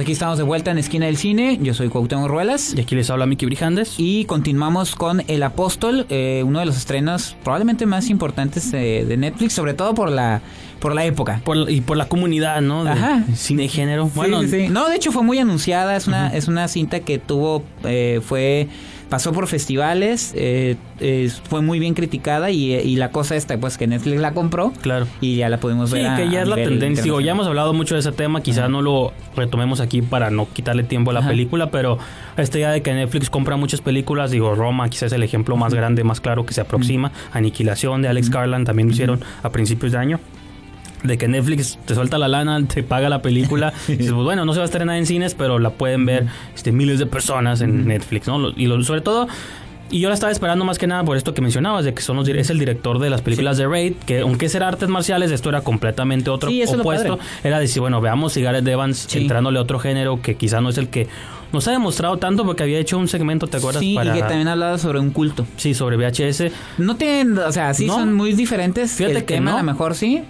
Aquí 0.06 0.12
estamos 0.12 0.38
de 0.38 0.44
vuelta 0.44 0.70
en 0.70 0.78
Esquina 0.78 1.06
del 1.06 1.16
Cine. 1.16 1.58
Yo 1.60 1.74
soy 1.74 1.88
Cuauhtémoc 1.88 2.28
Ruelas. 2.28 2.74
Y 2.76 2.80
aquí 2.80 2.94
les 2.94 3.10
habla 3.10 3.26
Miki 3.26 3.44
Brijandes. 3.44 3.96
Y 3.98 4.24
continuamos 4.26 4.94
con 4.94 5.24
El 5.26 5.42
Apóstol, 5.42 6.06
eh, 6.10 6.44
uno 6.46 6.60
de 6.60 6.66
los 6.66 6.76
estrenos 6.76 7.36
probablemente 7.42 7.86
más 7.86 8.08
importantes 8.08 8.72
eh, 8.72 9.04
de 9.04 9.16
Netflix, 9.16 9.54
sobre 9.54 9.74
todo 9.74 9.94
por 9.94 10.12
la 10.12 10.42
por 10.78 10.94
la 10.94 11.04
época. 11.04 11.40
Por, 11.44 11.68
y 11.68 11.80
por 11.80 11.96
la 11.96 12.06
comunidad, 12.06 12.60
¿no? 12.60 12.84
De 12.84 12.90
Ajá. 12.90 13.24
Cine 13.34 13.64
y 13.64 13.68
género. 13.68 14.08
Bueno, 14.14 14.42
Sí, 14.42 14.48
sí, 14.48 14.66
sí. 14.66 14.68
No, 14.68 14.88
de 14.88 14.94
hecho 14.94 15.10
fue 15.10 15.24
muy 15.24 15.40
anunciada. 15.40 15.96
Es 15.96 16.06
una, 16.06 16.28
es 16.28 16.46
una 16.46 16.68
cinta 16.68 17.00
que 17.00 17.18
tuvo, 17.18 17.64
eh, 17.82 18.20
fue, 18.24 18.68
pasó 19.08 19.32
por 19.32 19.46
festivales, 19.46 20.32
eh, 20.36 20.76
eh, 21.00 21.30
fue 21.48 21.62
muy 21.62 21.78
bien 21.78 21.94
criticada 21.94 22.50
y, 22.50 22.72
y 22.74 22.96
la 22.96 23.10
cosa 23.10 23.36
esta, 23.36 23.56
pues 23.58 23.78
que 23.78 23.86
Netflix 23.86 24.20
la 24.20 24.32
compró 24.32 24.72
claro. 24.82 25.06
y 25.20 25.36
ya 25.36 25.48
la 25.48 25.58
podemos 25.58 25.90
Sí, 25.90 25.96
ver. 25.96 26.06
a- 26.06 26.16
que 26.16 26.28
ya 26.30 26.40
a 26.40 26.42
es 26.42 26.48
la 26.48 26.56
tendencia. 26.56 27.04
Digo, 27.04 27.20
ya 27.20 27.32
hemos 27.32 27.46
hablado 27.46 27.72
mucho 27.72 27.94
de 27.94 28.00
ese 28.00 28.12
tema, 28.12 28.40
quizá 28.42 28.62
Ajá. 28.62 28.68
no 28.68 28.82
lo 28.82 29.12
retomemos 29.36 29.80
aquí 29.80 30.02
para 30.02 30.30
no 30.30 30.48
quitarle 30.52 30.82
tiempo 30.82 31.10
a 31.10 31.14
la 31.14 31.26
película, 31.26 31.70
pero 31.70 31.98
esta 32.36 32.58
idea 32.58 32.70
de 32.70 32.82
que 32.82 32.92
Netflix 32.94 33.30
compra 33.30 33.56
muchas 33.56 33.80
películas, 33.80 34.30
digo, 34.30 34.54
Roma 34.54 34.88
quizás 34.88 35.04
es 35.08 35.12
el 35.12 35.22
ejemplo 35.22 35.56
más 35.56 35.72
grande, 35.72 36.02
más 36.04 36.20
claro 36.20 36.44
que 36.44 36.52
se 36.54 36.60
aproxima. 36.62 37.12
Aniquilación 37.32 38.02
de 38.02 38.08
Alex 38.08 38.30
Garland 38.30 38.66
también 38.66 38.88
lo 38.88 38.94
hicieron 38.94 39.20
a 39.42 39.50
principios 39.50 39.92
de 39.92 39.98
año. 39.98 40.20
De 41.02 41.18
que 41.18 41.28
Netflix 41.28 41.78
te 41.85 41.94
suelta 41.94 42.18
la 42.18 42.26
lana, 42.28 42.66
te 42.66 42.82
paga 42.82 43.09
la 43.09 43.22
película. 43.22 43.72
y 43.88 43.92
dices, 43.96 44.12
pues, 44.12 44.24
bueno, 44.24 44.44
no 44.44 44.52
se 44.52 44.59
va 44.59 44.64
a 44.64 44.66
estrenar 44.66 44.96
en 44.96 45.06
cines, 45.06 45.35
pero 45.35 45.59
la 45.59 45.70
pueden 45.70 46.06
ver 46.06 46.26
este, 46.54 46.72
miles 46.72 46.98
de 46.98 47.06
personas 47.06 47.61
en 47.61 47.87
Netflix, 47.87 48.26
¿no? 48.26 48.50
Y 48.56 48.66
lo- 48.66 48.82
sobre 48.82 49.02
todo, 49.02 49.28
y 49.88 50.00
yo 50.00 50.09
la 50.09 50.14
estaba 50.14 50.32
esperando 50.32 50.64
más 50.64 50.78
que 50.78 50.87
nada 50.88 51.04
por 51.04 51.16
esto 51.16 51.32
que 51.32 51.40
mencionabas, 51.42 51.85
de 51.85 51.94
que 51.94 52.02
son 52.02 52.16
los, 52.16 52.26
es 52.28 52.50
el 52.50 52.59
director 52.59 52.98
de 52.98 53.09
las 53.09 53.22
películas 53.22 53.56
de 53.56 53.68
Raid, 53.68 53.92
que 54.04 54.20
aunque 54.20 54.46
era 54.52 54.66
artes 54.66 54.88
marciales, 54.88 55.30
esto 55.30 55.48
era 55.50 55.61
completamente 55.61 56.28
otro 56.30 56.50
Sí, 56.50 56.64
opuesto. 56.64 57.18
Era 57.44 57.61
decir, 57.61 57.80
bueno, 57.80 58.00
veamos 58.00 58.32
si 58.32 58.42
Gareth 58.42 58.66
Evans 58.66 59.06
Sí. 59.09 59.18
entrándole 59.18 59.59
a 59.59 59.62
otro 59.62 59.78
género 59.78 60.20
que 60.22 60.35
quizá 60.35 60.61
no 60.61 60.70
es 60.70 60.78
el 60.78 60.88
que 60.88 61.06
nos 61.52 61.68
ha 61.68 61.70
demostrado 61.70 62.16
tanto 62.16 62.44
porque 62.44 62.64
había 62.64 62.78
hecho 62.80 62.98
un 62.98 63.06
segmento, 63.06 63.46
¿te 63.46 63.59
acuerdas? 63.59 63.80
Sí, 63.80 63.94
Para- 63.94 64.11
y 64.11 64.14
que 64.20 64.26
también 64.26 64.48
hablaba 64.48 64.76
sobre 64.78 64.98
un 64.98 65.11
culto. 65.11 65.46
Sí, 65.56 65.72
sobre 65.72 65.96
VHS. 65.96 66.50
No 66.78 66.96
tienen, 66.96 67.38
o 67.38 67.52
sea, 67.52 67.72
sí 67.72 67.87
No. 67.87 67.94
son 67.94 68.12
muy 68.14 68.32
diferentes. 68.32 68.90
Fíjate 68.92 69.18
el 69.18 69.24
que 69.24 69.35
tema 69.35 69.52
no. 69.52 69.56
a 69.59 69.61
lo 69.61 69.66
mejor 69.66 69.94
sí, 69.94 70.22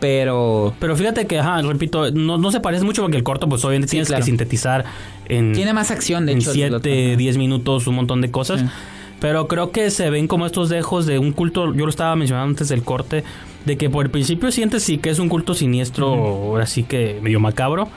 pero 0.00 0.74
Pero 0.78 0.96
fíjate 0.96 1.26
que, 1.26 1.38
ajá, 1.38 1.62
repito, 1.62 2.10
no, 2.10 2.38
no 2.38 2.50
se 2.50 2.60
parece 2.60 2.84
mucho 2.84 3.02
porque 3.02 3.16
el 3.16 3.22
corto, 3.22 3.48
pues 3.48 3.64
obviamente 3.64 3.88
Sí, 3.88 3.92
tienes 3.92 4.08
claro. 4.08 4.20
que 4.22 4.26
sintetizar 4.26 4.84
en, 5.28 5.52
tiene 5.52 5.72
más 5.72 5.90
acción, 5.90 6.26
de 6.26 6.32
en 6.32 6.38
hecho. 6.38 6.52
el 6.52 6.74
otro. 6.74 6.90
7, 6.92 7.16
10 7.16 7.36
minutos 7.38 7.86
un 7.86 7.94
montón 7.96 8.20
de 8.20 8.30
cosas. 8.30 8.60
Sí. 8.60 8.66
Pero 9.20 9.48
creo 9.48 9.70
que 9.70 9.90
se 9.90 10.10
ven 10.10 10.28
como 10.28 10.44
estos 10.44 10.68
dejos 10.68 11.06
de 11.06 11.18
un 11.18 11.32
culto, 11.32 11.72
yo 11.74 11.84
lo 11.86 11.90
estaba 11.90 12.14
mencionando 12.16 12.50
antes 12.50 12.68
del 12.68 12.82
corte, 12.82 13.24
de 13.64 13.76
que 13.78 13.88
por 13.88 14.04
el 14.04 14.10
principio 14.10 14.52
sientes 14.52 14.82
sí 14.82 14.98
que 14.98 15.08
es 15.08 15.18
un 15.18 15.28
culto 15.30 15.54
siniestro, 15.54 16.06
ahora 16.14 16.66
sí 16.66 16.82
que 16.82 17.18
medio 17.22 17.40
macabro. 17.40 17.88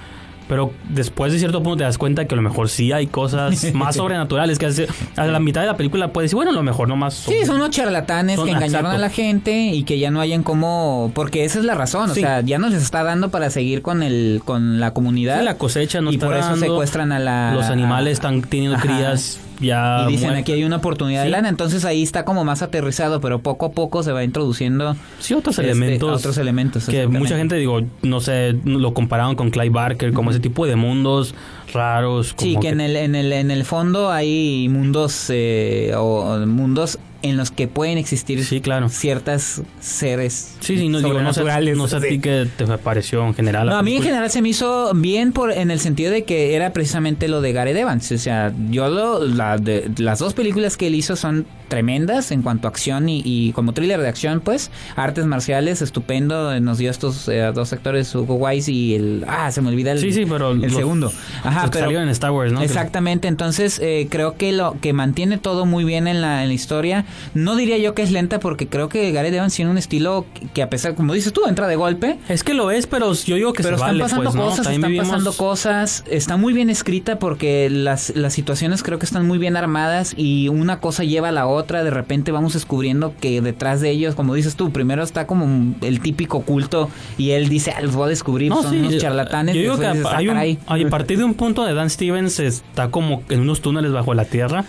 Pero 0.50 0.74
después 0.90 1.32
de 1.32 1.40
cierto 1.40 1.64
punto 1.64 1.78
te 1.78 1.84
das 1.86 1.98
cuenta 1.98 2.26
que 2.26 2.34
a 2.34 2.36
lo 2.36 2.42
mejor 2.42 2.68
sí 2.68 2.92
hay 2.92 3.08
cosas 3.08 3.72
más 3.74 3.96
sobrenaturales. 3.96 4.60
Que 4.60 4.66
hace- 4.66 4.88
a 5.16 5.26
la 5.28 5.40
mitad 5.40 5.62
de 5.62 5.68
la 5.68 5.78
película 5.78 6.12
puedes 6.12 6.26
decir, 6.32 6.36
bueno, 6.36 6.52
a 6.52 6.54
lo 6.56 6.64
mejor 6.64 6.88
nomás 6.90 7.14
son- 7.14 7.34
Sí, 7.34 7.46
son 7.46 7.56
unos 7.58 7.70
charlatanes 7.70 8.36
Son- 8.36 8.46
que 8.46 8.52
engañaron 8.52 8.88
exacto. 8.92 8.96
a 8.98 8.98
la 8.98 9.10
gente 9.10 9.68
y 9.68 9.84
que 9.84 10.00
ya 10.00 10.12
no 10.12 10.20
hayan 10.20 10.44
como... 10.44 11.12
Porque 11.16 11.46
esa 11.46 11.60
es 11.60 11.66
la 11.66 11.76
razón, 11.76 12.10
o 12.10 12.14
Sí. 12.16 12.22
sea, 12.22 12.42
ya 12.42 12.58
no 12.58 12.68
les 12.68 12.82
está 12.82 13.04
dando 13.04 13.30
para 13.30 13.50
seguir 13.52 13.82
con 13.84 14.02
el 14.04 14.42
con 14.44 14.80
la 14.80 14.92
comunidad. 14.94 15.38
Sí, 15.40 15.46
la 15.46 15.58
cosecha 15.58 16.02
no 16.02 16.12
y 16.12 16.16
está 16.16 16.26
por 16.26 16.36
eso 16.36 16.50
dando, 16.50 16.66
secuestran 16.66 17.12
a 17.12 17.20
la... 17.20 17.54
Los 17.54 17.66
animales 17.68 18.10
a- 18.10 18.14
están 18.14 18.42
teniendo 18.42 18.76
Ajá. 18.78 18.86
crías 18.88 19.40
ya 19.60 20.06
Y 20.08 20.12
dicen, 20.14 20.32
aquí 20.32 20.52
hay 20.52 20.64
una 20.64 20.78
oportunidad 20.78 21.22
de 21.24 21.28
Sí. 21.28 21.32
lana. 21.32 21.50
Entonces 21.50 21.86
ahí 21.86 22.02
está 22.04 22.26
como 22.26 22.44
más 22.46 22.62
aterrizado, 22.62 23.20
pero 23.22 23.40
poco 23.40 23.68
a 23.68 23.72
poco 23.72 24.04
se 24.04 24.12
va 24.12 24.24
introduciendo 24.24 24.96
Sí, 25.20 25.34
otros 25.34 25.58
este, 25.60 25.72
elementos. 25.72 26.20
otros 26.20 26.38
elementos. 26.38 26.86
Que 26.86 27.08
mucha 27.08 27.38
gente, 27.38 27.56
digo, 27.56 27.82
no 28.02 28.22
sé, 28.22 28.56
lo 28.66 28.94
compararon 28.94 29.36
con 29.36 29.50
Clive 29.52 29.70
Barker, 29.70 30.14
como 30.14 30.32
ese 30.32 30.40
tipo 30.40 30.66
de 30.66 30.76
mundos 30.76 31.34
raros. 31.74 32.34
Sí, 32.38 32.50
como 32.54 32.60
que 32.62 32.70
en 32.70 32.82
el, 32.82 32.96
en 32.96 33.16
el, 33.16 33.32
en 33.34 33.52
el 33.52 33.64
fondo 33.66 34.12
hay 34.12 34.68
mundos 34.70 35.28
eh, 35.30 35.94
o 35.96 36.38
mundos 36.46 36.98
en 37.22 37.38
los 37.38 37.52
que 37.52 37.68
pueden 37.68 37.98
existir 37.98 38.44
Sí, 38.46 38.62
claro. 38.62 38.90
ciertas 38.90 39.62
seres 39.80 40.56
Sí, 40.60 40.78
sí, 40.78 40.88
no, 40.90 41.00
digo, 41.00 41.22
no 41.22 41.34
sé, 41.34 41.44
no 41.76 41.88
sé 41.88 41.96
a 41.96 42.00
ti 42.00 42.20
qué 42.20 42.48
te 42.58 42.66
pareció 42.78 43.26
en 43.26 43.34
general. 43.34 43.68
No, 43.68 43.76
a 43.78 43.84
mí 43.84 43.96
en 43.96 44.04
general 44.04 44.30
se 44.30 44.42
me 44.42 44.50
hizo 44.50 44.92
bien 44.94 45.32
por 45.32 45.52
en 45.52 45.72
el 45.72 45.80
sentido 45.80 46.12
de 46.12 46.24
que 46.24 46.56
era 46.56 46.74
precisamente 46.74 47.28
lo 47.28 47.42
de 47.42 47.54
Gareth 47.54 47.76
Evans. 47.78 48.12
O 48.12 48.18
sea, 48.18 48.54
yo 48.70 48.88
lo, 48.90 49.26
la 49.26 49.58
de- 49.58 49.90
las 49.98 50.20
dos 50.20 50.34
películas 50.34 50.78
que 50.78 50.88
él 50.88 50.96
hizo 50.96 51.16
son 51.16 51.46
tremendas 51.70 52.32
en 52.32 52.42
cuanto 52.42 52.68
a 52.68 52.72
acción 52.72 53.10
y, 53.10 53.22
y 53.24 53.52
como 53.54 53.74
thriller 53.74 54.02
de 54.02 54.08
acción, 54.08 54.42
pues. 54.42 54.72
Artes 54.96 55.26
marciales, 55.26 55.82
estupendo. 55.82 56.60
Nos 56.60 56.78
dio 56.80 56.90
estos 56.92 57.28
eh, 57.30 57.52
dos 57.54 57.72
actores, 57.74 58.14
Hugo 58.16 58.36
Weiss 58.36 58.68
y 58.70 58.96
el... 58.96 59.24
Ah, 59.28 59.52
se 59.52 59.62
me 59.62 59.70
olvida 59.70 59.92
el, 59.92 60.00
Sí, 60.00 60.12
sí, 60.12 60.26
pero 60.28 60.52
el 60.52 60.62
los- 60.62 60.74
segundo. 60.74 61.12
Ajá, 61.44 61.62
los 61.64 61.72
pero... 61.72 61.86
salieron 61.86 62.04
en 62.06 62.10
Star 62.10 62.32
Wars, 62.32 62.52
¿no? 62.52 62.62
Exactamente, 62.62 63.28
entonces 63.28 63.80
eh, 63.84 64.08
creo 64.10 64.36
que 64.36 64.52
lo 64.52 64.78
que 64.82 64.94
mantiene 64.94 65.38
todo 65.38 65.66
muy 65.66 65.84
bien 65.84 66.08
en 66.08 66.22
la, 66.22 66.42
en 66.44 66.50
la 66.50 66.54
historia. 66.54 67.06
No 67.34 67.56
diría 67.56 67.78
yo 67.78 67.94
que 67.94 68.02
es 68.02 68.12
lenta 68.12 68.40
porque 68.40 68.68
creo 68.68 68.90
que 68.90 69.12
Gareth 69.12 69.34
Evans 69.34 69.54
tiene 69.56 69.72
un 69.72 69.78
estilo 69.78 70.26
que, 70.54 70.62
a 70.64 70.70
pesar, 70.70 70.96
como 70.96 71.14
dices 71.14 71.34
tú, 71.34 71.42
entra 71.48 71.68
de 71.68 71.76
golpe. 71.76 72.18
Es 72.30 72.44
que 72.44 72.54
lo 72.54 72.72
es, 72.72 72.88
pero 72.88 73.14
yo 73.14 73.36
digo 73.36 73.54
que 73.54 73.64
Pero 73.64 73.78
se 73.78 73.84
están 73.84 73.90
vale, 73.98 74.04
pasando 74.04 74.32
pues, 74.32 74.36
cosas, 74.36 74.68
están 74.68 74.82
vivimos- 74.92 75.08
pasando 75.08 75.34
cosas. 75.34 76.04
Está 76.10 76.38
muy 76.38 76.54
bien 76.54 76.70
escrita 76.70 77.20
porque 77.20 77.70
las, 77.70 78.16
las 78.16 78.34
situaciones 78.34 78.84
creo 78.84 79.00
que 79.00 79.06
están 79.06 79.26
muy 79.28 79.38
bien 79.38 79.58
armadas 79.58 80.14
y 80.18 80.48
una 80.50 80.80
cosa 80.80 81.04
lleva 81.04 81.30
a 81.30 81.32
la 81.32 81.48
otra. 81.48 81.84
De 81.84 81.92
repente 81.92 82.32
vamos 82.32 82.54
descubriendo 82.54 83.14
que 83.20 83.42
detrás 83.42 83.82
de 83.82 83.90
ellos, 83.92 84.16
como 84.16 84.34
dices 84.36 84.56
tú, 84.56 84.72
primero 84.72 85.04
está 85.04 85.28
como 85.28 85.76
el 85.82 86.00
típico 86.02 86.42
culto 86.42 86.90
y 87.18 87.32
él 87.32 87.50
dice, 87.50 87.74
ah, 87.76 87.82
los 87.82 87.96
voy 87.96 88.06
a 88.06 88.10
descubrir, 88.10 88.50
No, 88.50 88.62
son 88.62 88.72
sí, 88.72 88.78
unos 88.80 88.98
charlatanes. 88.98 89.56
Yo 89.56 89.62
digo 89.62 89.78
que 89.78 89.88
dices, 89.90 90.06
a, 90.06 90.10
"Ah, 90.10 90.18
hay 90.18 90.28
un- 90.28 90.34
caray". 90.36 90.58
hay- 90.68 90.84
a 90.84 90.90
partir 90.90 91.18
de 91.18 91.24
un 91.24 91.34
punto 91.34 91.66
de 91.66 91.74
Dan 91.74 91.90
Stevens 91.90 92.40
está 92.40 92.90
como 92.90 93.24
en 93.30 93.42
unos 93.42 93.62
túneles 93.62 93.92
bajo 93.92 94.14
la 94.14 94.26
tierra 94.26 94.66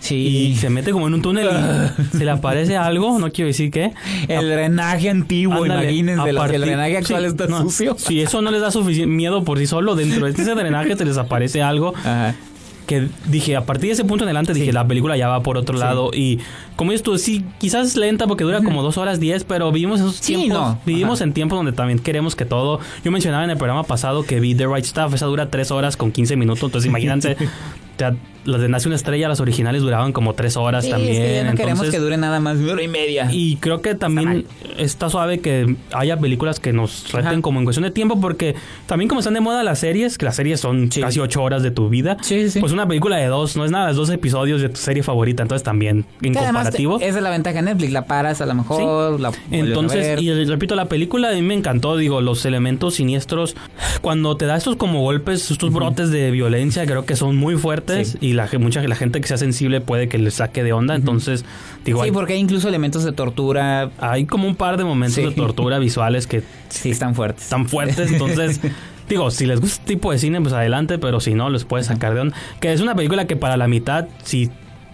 Sí. 0.00 0.16
y 0.16 0.56
se 0.56 0.70
mete 0.70 0.90
como 0.92 1.06
en 1.08 1.14
un 1.14 1.22
túnel 1.22 1.48
y 2.12 2.16
se 2.18 2.24
le 2.24 2.30
aparece 2.30 2.76
algo, 2.76 3.18
no 3.18 3.30
quiero 3.30 3.48
decir 3.48 3.70
qué. 3.70 3.92
El 4.28 4.48
drenaje 4.48 5.10
antiguo, 5.10 5.62
Ándale, 5.62 5.84
imagínense, 5.84 6.22
a 6.22 6.28
el 6.30 6.36
partir- 6.36 6.60
drenaje 6.60 6.96
actual 6.96 7.22
sí, 7.22 7.28
está 7.28 7.46
no, 7.46 7.62
sucio. 7.62 7.96
Si 7.98 8.20
eso 8.20 8.42
no 8.42 8.50
les 8.50 8.60
da 8.62 8.70
suficiente 8.70 9.14
miedo 9.14 9.44
por 9.44 9.58
sí 9.58 9.66
solo, 9.66 9.94
dentro 9.94 10.26
de 10.26 10.32
ese 10.32 10.54
drenaje 10.54 10.96
se 10.96 11.04
les 11.04 11.16
aparece 11.18 11.62
algo 11.62 11.94
Ajá. 11.96 12.34
que 12.86 13.08
dije, 13.26 13.54
a 13.56 13.64
partir 13.66 13.88
de 13.88 13.92
ese 13.92 14.04
punto 14.04 14.24
en 14.24 14.28
adelante, 14.28 14.52
dije, 14.52 14.72
la 14.72 14.84
película 14.88 15.16
ya 15.16 15.28
va 15.28 15.42
por 15.44 15.56
otro 15.56 15.76
lado. 15.78 16.10
Y 16.12 16.40
como 16.76 16.92
tú, 16.94 17.18
sí, 17.18 17.44
quizás 17.58 17.86
es 17.88 17.96
lenta 17.96 18.26
porque 18.26 18.42
dura 18.42 18.62
como 18.62 18.82
dos 18.82 18.96
horas 18.98 19.20
diez, 19.20 19.44
pero 19.44 19.70
vivimos 19.70 20.00
esos 20.00 20.16
Sí, 20.16 20.34
tiempos. 20.34 20.58
no. 20.58 20.80
Vivimos 20.86 21.20
Ajá. 21.20 21.24
en 21.28 21.32
tiempos 21.34 21.56
donde 21.58 21.72
también 21.72 21.98
queremos 22.00 22.34
que 22.34 22.46
todo. 22.46 22.80
Yo 23.04 23.12
mencionaba 23.12 23.44
en 23.44 23.50
el 23.50 23.56
programa 23.58 23.84
pasado 23.84 24.24
que 24.24 24.40
vi 24.40 24.54
The 24.56 24.66
Right 24.66 24.84
Stuff, 24.86 25.14
esa 25.14 25.26
dura 25.26 25.50
tres 25.50 25.70
horas 25.70 25.96
con 25.96 26.10
15 26.10 26.34
minutos. 26.36 26.64
Entonces, 26.64 26.88
imagínense, 26.88 27.36
o 27.94 27.98
sea, 27.98 28.16
las 28.44 28.60
de 28.60 28.68
Nace 28.68 28.88
una 28.88 28.96
estrella, 28.96 29.28
las 29.28 29.40
originales 29.40 29.82
duraban 29.82 30.12
como 30.12 30.34
tres 30.34 30.56
horas 30.56 30.84
Sí, 30.84 30.90
también. 30.90 31.12
es 31.12 31.18
que 31.28 31.34
ya 31.34 31.44
no 31.44 31.50
queremos 31.52 31.70
entonces- 31.72 31.90
que 31.94 31.98
dure 31.98 32.16
nada 32.16 32.40
más 32.40 32.58
de 32.58 32.70
hora 32.72 32.82
y 32.82 32.88
media. 32.88 33.28
y 33.32 33.56
creo 33.56 33.82
que 33.82 33.94
también 33.94 34.46
está 34.78 35.10
suave 35.10 35.40
que 35.40 35.76
haya 35.92 36.18
películas 36.18 36.60
que 36.60 36.72
nos 36.72 37.10
reten 37.12 37.26
Ajá. 37.28 37.40
como 37.42 37.58
en 37.58 37.64
cuestión 37.64 37.84
de 37.84 37.90
tiempo, 37.90 38.20
porque 38.20 38.54
también 38.86 39.08
como 39.08 39.20
están 39.20 39.34
de 39.34 39.40
moda 39.40 39.62
las 39.62 39.78
series, 39.80 40.18
que 40.18 40.24
las 40.24 40.36
series 40.36 40.60
son 40.60 40.90
Sí. 40.90 41.00
casi 41.00 41.20
ocho 41.20 41.42
horas 41.42 41.62
de 41.62 41.70
tu 41.70 41.88
vida, 41.88 42.16
Sí, 42.22 42.42
sí, 42.44 42.50
sí. 42.50 42.60
pues 42.60 42.72
una 42.72 42.86
película 42.86 43.16
de 43.16 43.26
dos, 43.26 43.56
no 43.56 43.64
es 43.64 43.70
nada, 43.70 43.90
es 43.90 43.96
dos 43.96 44.10
episodios 44.10 44.60
de 44.62 44.68
tu 44.70 44.76
serie 44.76 45.02
favorita, 45.02 45.42
entonces 45.42 45.62
también 45.62 46.04
en 46.22 46.34
comparativo. 46.34 46.98
te- 46.98 47.08
esa 47.08 47.18
es 47.18 47.22
la 47.22 47.30
ventaja 47.30 47.56
de 47.56 47.62
Netflix, 47.62 47.92
la 47.92 48.04
paras 48.06 48.40
a 48.40 48.46
lo 48.46 48.54
mejor, 48.54 49.20
la 49.20 49.32
Entonces, 49.50 50.20
y 50.20 50.32
repito, 50.44 50.74
la 50.74 50.86
película 50.86 51.30
a 51.30 51.32
mí 51.32 51.42
me 51.42 51.54
encantó, 51.54 51.96
digo, 51.96 52.20
los 52.20 52.44
elementos 52.44 52.94
siniestros, 52.94 53.56
cuando 54.00 54.36
te 54.36 54.46
da 54.46 54.56
estos 54.56 54.76
como 54.76 55.00
golpes, 55.02 55.50
estos 55.50 55.72
brotes 55.72 56.10
de 56.10 56.30
violencia, 56.30 56.86
creo 56.86 57.04
que 57.04 57.16
son 57.16 57.36
muy 57.36 57.56
fuertes. 57.56 58.16
Y 58.30 58.32
la, 58.32 58.48
mucha 58.58 58.80
la 58.82 58.94
gente 58.96 59.20
que 59.20 59.28
sea 59.28 59.36
sensible 59.36 59.80
puede 59.80 60.08
que 60.08 60.18
le 60.18 60.30
saque 60.30 60.62
de 60.62 60.72
onda, 60.72 60.94
entonces, 60.94 61.44
digo, 61.84 62.00
Sí, 62.00 62.06
hay, 62.06 62.12
porque 62.12 62.32
hay 62.34 62.38
incluso 62.40 62.68
elementos 62.68 63.04
de 63.04 63.12
tortura, 63.12 63.90
hay 63.98 64.24
como 64.26 64.46
un 64.46 64.56
par 64.56 64.76
de 64.76 64.84
momentos 64.84 65.14
Sí. 65.16 65.22
de 65.22 65.32
tortura 65.32 65.78
visuales 65.78 66.26
que 66.26 66.42
sí, 66.68 66.90
están 66.90 67.14
fuertes. 67.14 67.48
tan 67.48 67.68
fuertes. 67.68 68.12
Entonces, 68.12 68.60
digo, 69.08 69.30
si 69.30 69.46
les 69.46 69.60
gusta 69.60 69.80
este 69.80 69.94
tipo 69.94 70.12
de 70.12 70.18
cine, 70.18 70.40
pues 70.40 70.52
adelante, 70.54 70.98
pero 70.98 71.20
si 71.20 71.34
no, 71.34 71.50
les 71.50 71.64
puede 71.64 71.84
sacar 71.84 72.14
de 72.14 72.20
onda. 72.20 72.36
Que 72.60 72.72
es 72.72 72.80
una 72.80 72.94
película 72.94 73.26
que 73.26 73.36
para 73.36 73.56
la 73.56 73.68
mitad, 73.68 74.06
si 74.22 74.50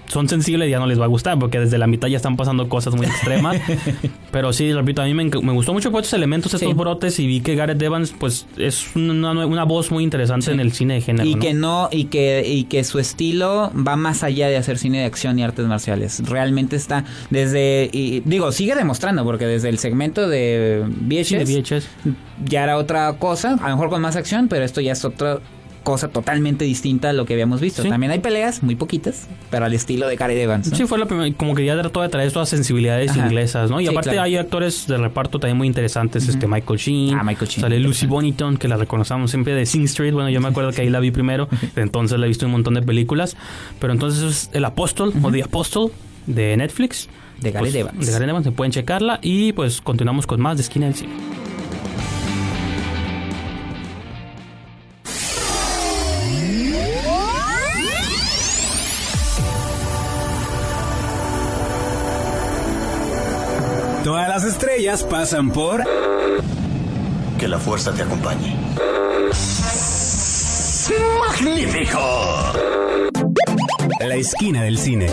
son 0.09 0.29
sensibles, 0.29 0.71
ya 0.71 0.79
no 0.79 0.87
les 0.87 0.99
va 1.01 1.05
a 1.05 1.09
gustar, 1.09 1.38
porque 1.38 1.59
desde 1.61 1.79
la 1.79 1.87
mitad 1.87 2.09
ya 2.09 2.16
están 2.16 2.37
pasando 2.37 2.69
cosas 2.69 2.95
muy 2.95 3.07
extremas. 3.07 3.57
pero 4.31 4.53
sí, 4.53 4.73
repito, 4.73 5.03
a 5.03 5.05
mí 5.05 5.14
me, 5.14 5.25
me 5.25 5.53
gustó 5.53 5.73
mucho 5.73 5.90
por 5.90 6.03
estos 6.03 6.14
elementos, 6.14 6.53
estos 6.55 6.69
Sí. 6.69 6.75
brotes, 6.75 7.19
y 7.19 7.27
vi 7.27 7.40
que 7.40 7.55
Gareth 7.55 7.81
Evans, 7.83 8.14
pues, 8.19 8.47
es 8.57 8.95
una, 8.95 9.33
una 9.47 9.64
voz 9.64 9.90
muy 9.90 10.05
interesante 10.05 10.47
Sí. 10.47 10.53
en 10.53 10.61
el 10.61 10.73
cine 10.73 10.95
de 10.95 11.01
género. 11.01 11.29
Y 11.29 11.35
¿no? 11.35 11.40
que 11.40 11.55
no, 11.55 11.88
y 11.90 12.05
que, 12.05 12.45
y 12.47 12.64
que 12.64 12.85
su 12.85 12.99
estilo 12.99 13.71
va 13.77 13.97
más 13.97 14.23
allá 14.23 14.49
de 14.49 14.57
hacer 14.57 14.79
cine 14.79 14.99
de 15.01 15.05
acción 15.05 15.38
y 15.38 15.42
artes 15.45 15.66
marciales. 15.66 16.23
Realmente 16.29 16.77
está 16.77 17.05
desde, 17.31 17.88
y, 17.92 18.21
digo, 18.25 18.53
sigue 18.53 18.75
demostrando, 18.75 19.25
porque 19.25 19.47
desde 19.47 19.69
el 19.69 19.79
segmento 19.79 20.29
de 20.29 20.85
VHS, 20.87 21.27
Sí, 21.29 21.37
de 21.37 21.45
VHS. 21.62 21.88
ya 22.45 22.62
era 22.64 22.77
otra 22.77 23.12
cosa, 23.14 23.55
a 23.61 23.69
lo 23.69 23.77
mejor 23.77 23.90
con 23.90 24.01
más 24.03 24.16
acción, 24.16 24.49
pero 24.49 24.64
esto 24.64 24.81
ya 24.81 24.92
es 24.92 25.05
otro 25.05 25.40
cosa 25.87 26.09
totalmente 26.09 26.64
distinta 26.64 27.11
a 27.11 27.12
lo 27.12 27.27
que 27.27 27.35
habíamos 27.35 27.61
visto. 27.61 27.81
Sí. 27.83 27.88
También 27.88 28.11
hay 28.11 28.18
peleas, 28.18 28.61
muy 28.64 28.75
poquitas, 28.75 29.29
pero 29.51 29.66
al 29.66 29.72
estilo 29.72 30.09
de 30.09 30.16
Gary 30.16 30.35
Evans. 30.40 30.68
¿no? 30.68 30.77
Sí, 30.77 30.85
fue 30.85 30.99
la 30.99 31.07
primera, 31.07 31.33
como 31.37 31.55
que 31.55 31.64
ya 31.64 31.79
trató 31.79 32.03
de 32.03 32.09
traer 32.09 32.33
todas 32.33 32.49
sensibilidades 32.49 33.12
Ajá. 33.12 33.20
inglesas, 33.25 33.70
¿no? 33.70 33.81
Y 33.81 33.85
Sí, 33.85 33.90
aparte 33.92 34.11
claro. 34.11 34.22
hay 34.25 34.37
actores 34.37 34.88
de 34.88 34.96
reparto 34.99 35.38
también 35.38 35.57
muy 35.57 35.68
interesantes, 35.68 36.27
este 36.27 36.49
Michael 36.49 36.81
Sheen, 36.81 37.14
Ah, 37.16 37.22
Michael 37.22 37.49
Sheen, 37.49 37.61
sale 37.61 37.79
Lucy. 37.79 38.07
Bonington, 38.07 38.57
que 38.57 38.66
la 38.66 38.77
reconocemos 38.77 39.31
siempre 39.31 39.55
de 39.55 39.64
Sing 39.64 39.85
Street, 39.85 40.12
bueno, 40.12 40.29
yo 40.29 40.40
me 40.40 40.49
acuerdo 40.49 40.72
que 40.72 40.83
ahí 40.83 40.90
la 40.90 40.99
vi 40.99 41.12
primero, 41.12 41.49
entonces 41.77 42.18
la 42.18 42.27
he 42.27 42.29
visto 42.29 42.44
en 42.44 42.49
un 42.49 42.53
montón 42.55 42.75
de 42.75 42.83
películas, 42.83 43.37
pero 43.79 43.92
entonces 43.92 44.22
es 44.25 44.51
El 44.55 44.64
Apóstol 44.64 45.12
o 45.22 45.31
The 45.31 45.44
Apostle 45.44 45.90
de 46.27 46.57
Netflix. 46.57 47.09
De 47.40 47.53
Gareth 47.53 47.70
Pues, 47.70 47.75
Evans. 47.77 48.07
De 48.07 48.12
Gareth 48.12 48.29
Evans, 48.31 48.44
se 48.44 48.51
pueden 48.51 48.72
checarla 48.72 49.20
y 49.22 49.53
pues 49.53 49.81
continuamos 49.83 50.27
con 50.27 50.40
más 50.40 50.57
de 50.57 50.62
Esquina 50.64 50.87
del 50.87 50.94
Cine. 50.96 51.12
Todas 64.77 64.85
las 64.85 65.01
estrellas 65.01 65.03
pasan 65.05 65.51
por... 65.53 65.85
Que 67.39 67.49
la 67.49 67.59
fuerza 67.59 67.95
te 67.95 68.03
acompañe. 68.03 68.55
¡Magnífico! 71.19 71.99
La 74.01 74.17
esquina 74.17 74.65
del 74.65 74.77
cine. 74.77 75.07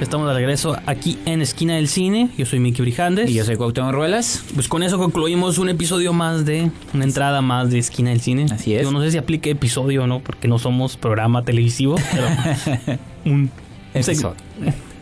Estamos 0.00 0.26
de 0.26 0.34
regreso 0.34 0.76
aquí 0.86 1.18
en 1.24 1.40
Esquina 1.40 1.76
del 1.76 1.86
Cine, 1.86 2.30
yo 2.36 2.46
soy 2.46 2.58
Miki 2.58 2.82
Brijandes. 2.82 3.30
Y 3.30 3.34
yo 3.34 3.44
soy 3.44 3.56
Cuauhtémoc 3.56 3.92
Ruelas. 3.92 4.42
Pues 4.54 4.66
con 4.66 4.82
eso 4.82 4.98
concluimos 4.98 5.58
un 5.58 5.68
episodio 5.68 6.12
más 6.12 6.44
de, 6.44 6.72
una 6.92 7.04
entrada 7.04 7.40
más 7.42 7.70
de 7.70 7.78
Esquina 7.78 8.10
del 8.10 8.20
Cine. 8.20 8.46
Así 8.50 8.74
es. 8.74 8.82
Yo 8.82 8.90
no 8.90 9.00
sé 9.00 9.12
si 9.12 9.18
aplique 9.18 9.50
episodio 9.50 10.02
o 10.02 10.06
no, 10.08 10.18
porque 10.18 10.48
no 10.48 10.58
somos 10.58 10.96
programa 10.96 11.44
televisivo, 11.44 11.94
pero 12.10 12.98
un, 13.24 13.32
un, 13.32 13.50
seg- 13.94 14.10
Episodio. 14.10 14.36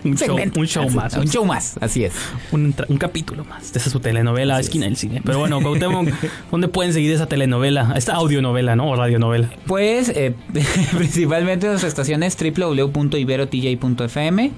un 0.05 0.17
show, 0.17 0.39
un 0.57 0.67
show 0.67 0.89
más. 0.91 1.15
Un 1.17 1.27
show 1.29 1.45
más, 1.45 1.77
así 1.81 2.05
es. 2.05 2.13
un, 2.53 2.73
un 2.89 2.99
capítulo 2.99 3.45
más 3.45 3.73
de 3.73 3.79
esa 3.81 3.91
su 3.91 3.99
telenovela 4.01 4.57
Así 4.57 4.67
Esquina 4.67 4.87
es. 4.87 4.91
del 4.91 4.97
Cine. 4.97 5.23
Pero 5.25 5.39
bueno, 5.41 5.61
Cuauhtémoc, 5.61 6.09
¿dónde 6.51 6.69
pueden 6.69 6.93
seguir 6.93 7.13
esa 7.13 7.27
telenovela? 7.27 7.93
Esta 7.97 8.15
audionovela, 8.15 8.77
¿no? 8.77 8.89
O 8.91 8.97
radionovela. 8.97 9.51
Pues 9.67 10.09
eh, 10.11 10.35
principalmente 10.97 11.67
en 11.67 11.73
nuestras 11.73 11.91
estaciones 11.93 12.37
www.iberotj.fm. 12.39 14.51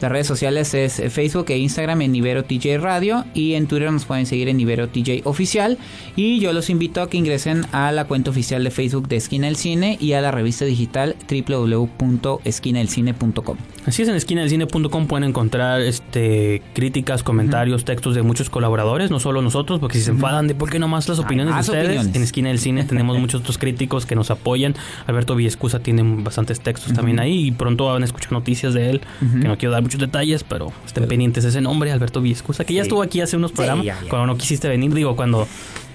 Las 0.00 0.12
redes 0.12 0.28
sociales 0.28 0.74
es 0.74 1.00
eh, 1.00 1.10
Facebook 1.10 1.46
e 1.48 1.58
Instagram 1.58 2.02
en 2.02 2.14
Ibero 2.14 2.44
TJ 2.44 2.78
Radio 2.78 3.24
y 3.34 3.54
en 3.54 3.66
Twitter 3.66 3.90
nos 3.90 4.04
pueden 4.04 4.26
seguir 4.26 4.48
en 4.48 4.60
Ibero 4.60 4.88
TJ 4.88 5.22
Oficial. 5.24 5.76
Y 6.14 6.38
yo 6.38 6.52
los 6.52 6.70
invito 6.70 7.02
a 7.02 7.10
que 7.10 7.16
ingresen 7.16 7.66
a 7.72 7.90
la 7.90 8.04
cuenta 8.04 8.30
oficial 8.30 8.62
de 8.62 8.70
Facebook 8.70 9.08
de 9.08 9.16
Esquina 9.16 9.48
del 9.48 9.56
Cine 9.56 9.98
y 10.00 10.12
a 10.12 10.20
la 10.20 10.30
revista 10.30 10.64
digital 10.64 11.16
www.esquinadelcine.com. 11.28 13.56
Así 13.86 14.02
es, 14.02 14.08
en 14.08 14.14
esquinadelcine.com 14.14 15.08
pueden 15.08 15.28
encontrar 15.28 15.80
este 15.80 16.62
críticas, 16.74 17.24
comentarios, 17.24 17.84
textos 17.84 18.14
de 18.14 18.22
muchos 18.22 18.50
colaboradores, 18.50 19.10
no 19.10 19.18
solo 19.18 19.42
nosotros, 19.42 19.80
porque 19.80 19.98
si 19.98 20.04
se 20.04 20.12
enfadan 20.12 20.46
de 20.46 20.54
por 20.54 20.70
qué 20.70 20.78
nomás 20.78 21.08
las 21.08 21.18
Hay 21.18 21.24
opiniones 21.24 21.54
de 21.54 21.60
ustedes, 21.60 21.86
opiniones. 21.86 22.14
en 22.14 22.22
Esquina 22.22 22.50
del 22.50 22.60
Cine 22.60 22.84
tenemos 22.84 23.18
muchos 23.20 23.40
otros 23.40 23.58
críticos 23.58 24.06
que 24.06 24.14
nos 24.14 24.30
apoyan. 24.30 24.76
Alberto 25.06 25.34
Villescusa 25.34 25.80
tiene 25.80 26.04
bastantes 26.22 26.60
textos 26.60 26.92
también 26.92 27.18
ahí 27.18 27.48
y 27.48 27.50
pronto 27.50 27.86
van 27.86 28.02
a 28.02 28.04
escuchar 28.04 28.30
noticias 28.32 28.74
de 28.74 28.90
él, 28.90 29.00
que 29.20 29.48
no 29.48 29.58
quiero 29.58 29.72
dar 29.72 29.87
muchos 29.88 30.00
detalles, 30.00 30.44
pero 30.44 30.72
estén 30.86 31.06
pendientes 31.08 31.42
de 31.44 31.50
ese 31.50 31.60
nombre, 31.60 31.90
Alberto 31.90 32.20
Villescusa, 32.20 32.64
que 32.64 32.74
ya 32.74 32.82
estuvo 32.82 33.02
aquí 33.02 33.20
hace 33.20 33.36
unos 33.36 33.52
programas, 33.52 33.84
ya, 33.84 33.98
ya. 34.02 34.08
cuando 34.08 34.26
no 34.26 34.36
quisiste 34.36 34.68
venir, 34.68 34.92
digo, 34.94 35.16
cuando... 35.16 35.46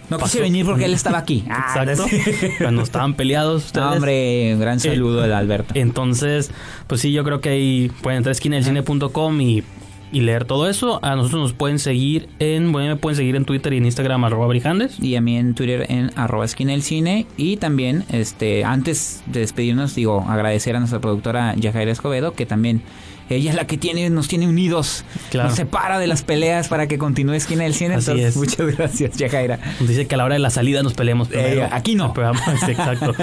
No 0.10 0.18
pasó- 0.18 0.34
quise 0.34 0.42
venir 0.42 0.66
porque 0.66 0.84
él 0.86 0.94
estaba 0.94 1.18
aquí. 1.20 1.46
Ah, 1.50 1.86
Exacto, 1.86 2.06
cuando 2.60 2.82
estaban 2.82 3.14
peleados 3.14 3.66
ustedes. 3.68 3.86
No, 3.88 3.94
hombre, 3.94 4.54
un 4.54 4.60
gran 4.60 4.80
saludo 4.82 5.24
al 5.24 5.32
Alberto. 5.32 5.74
Entonces, 5.78 6.52
pues 6.88 7.00
sí, 7.02 7.14
yo 7.14 7.24
creo 7.24 7.40
que 7.40 7.50
ahí 7.50 7.92
pueden 8.02 8.18
entrar 8.18 8.32
a 8.32 8.34
esquinadelcine.com 8.34 9.40
y, 9.42 9.64
y 10.12 10.20
leer 10.22 10.44
todo 10.44 10.70
eso. 10.70 11.00
A 11.04 11.16
nosotros 11.16 11.42
nos 11.42 11.54
pueden 11.54 11.80
seguir 11.80 12.28
en, 12.40 12.74
bueno, 12.74 12.90
me 12.90 12.96
pueden 12.98 13.16
seguir 13.16 13.36
en 13.38 13.46
Twitter 13.46 13.72
y 13.74 13.78
en 13.78 13.86
Instagram, 13.86 14.26
arroba 14.26 14.46
brijandes. 14.48 15.00
y 15.00 15.16
a 15.16 15.22
mí 15.22 15.38
en 15.38 15.56
Twitter 15.56 15.86
en 15.90 16.12
arroba 16.18 16.44
esquina 16.46 16.74
del 16.74 16.84
cine 16.84 17.26
y 17.38 17.56
también 17.58 18.04
este 18.10 18.66
antes 18.66 19.24
de 19.28 19.40
despedirnos 19.40 19.96
digo 19.96 20.26
agradecer 20.28 20.76
a 20.76 20.80
nuestra 20.80 21.00
productora 21.00 21.56
Yajaira 21.56 21.92
Escobedo 21.92 22.34
que 22.34 22.46
también 22.46 22.82
ella 23.30 23.50
es 23.52 23.56
la 23.56 23.66
que 23.68 23.78
tiene 23.78 24.10
nos 24.10 24.28
tiene 24.28 24.48
unidos 24.48 25.04
Claro. 25.32 25.50
nos 25.50 25.58
separa 25.58 25.98
de 26.00 26.08
las 26.08 26.22
peleas 26.24 26.68
para 26.68 26.88
que 26.88 26.98
continúe 26.98 27.34
esquina 27.34 27.64
del 27.64 27.74
cine 27.74 27.96
Así 27.96 28.12
Entonces, 28.12 28.30
es. 28.32 28.36
muchas 28.38 28.76
gracias 28.78 29.18
Yajaira 29.18 29.60
Nos 29.80 29.90
dice 29.90 30.06
que 30.08 30.16
a 30.16 30.18
la 30.18 30.26
hora 30.26 30.34
de 30.36 30.40
la 30.40 30.50
salida 30.50 30.84
nos 30.84 30.94
peleemos 30.94 31.28
primero. 31.30 31.64
Eh, 31.64 31.70
aquí 31.72 31.96
no. 31.96 32.14
Pero 32.14 32.28
vamos, 32.34 32.42
sí, 32.66 32.72
exacto. 32.72 33.14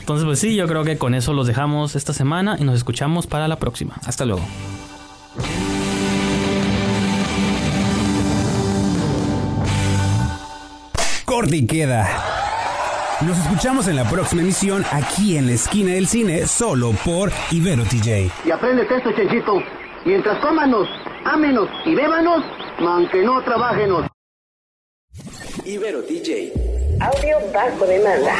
Entonces, 0.00 0.24
pues 0.24 0.38
sí, 0.38 0.54
yo 0.54 0.66
creo 0.68 0.84
que 0.84 0.98
con 0.98 1.14
eso 1.14 1.32
los 1.32 1.46
dejamos 1.46 1.96
esta 1.96 2.12
semana 2.12 2.56
y 2.58 2.64
nos 2.64 2.76
escuchamos 2.76 3.26
para 3.26 3.48
la 3.48 3.56
próxima. 3.58 3.94
hasta 4.04 4.24
luego 4.24 4.42
Corte 11.24 11.56
y 11.56 11.66
queda. 11.66 12.08
Nos 13.22 13.38
escuchamos 13.38 13.88
en 13.88 13.96
la 13.96 14.04
próxima 14.04 14.42
emisión 14.42 14.84
aquí 14.92 15.38
en 15.38 15.46
la 15.46 15.52
esquina 15.52 15.92
del 15.92 16.06
cine, 16.06 16.46
solo 16.46 16.92
por 17.02 17.32
Ibero 17.50 17.82
TJ. 17.84 18.30
Y 18.44 18.50
apréndete 18.50 18.94
esto, 18.94 19.10
Chenchito. 19.12 19.62
Mientras 20.04 20.38
cómanos, 20.40 20.86
ámenos 21.24 21.66
y 21.86 21.94
bébanos, 21.94 22.44
aunque 22.78 23.22
no 23.22 23.42
trabajenos. 23.42 24.06
Audio 27.00 27.38
bajo 27.54 27.86
demanda. 27.86 28.34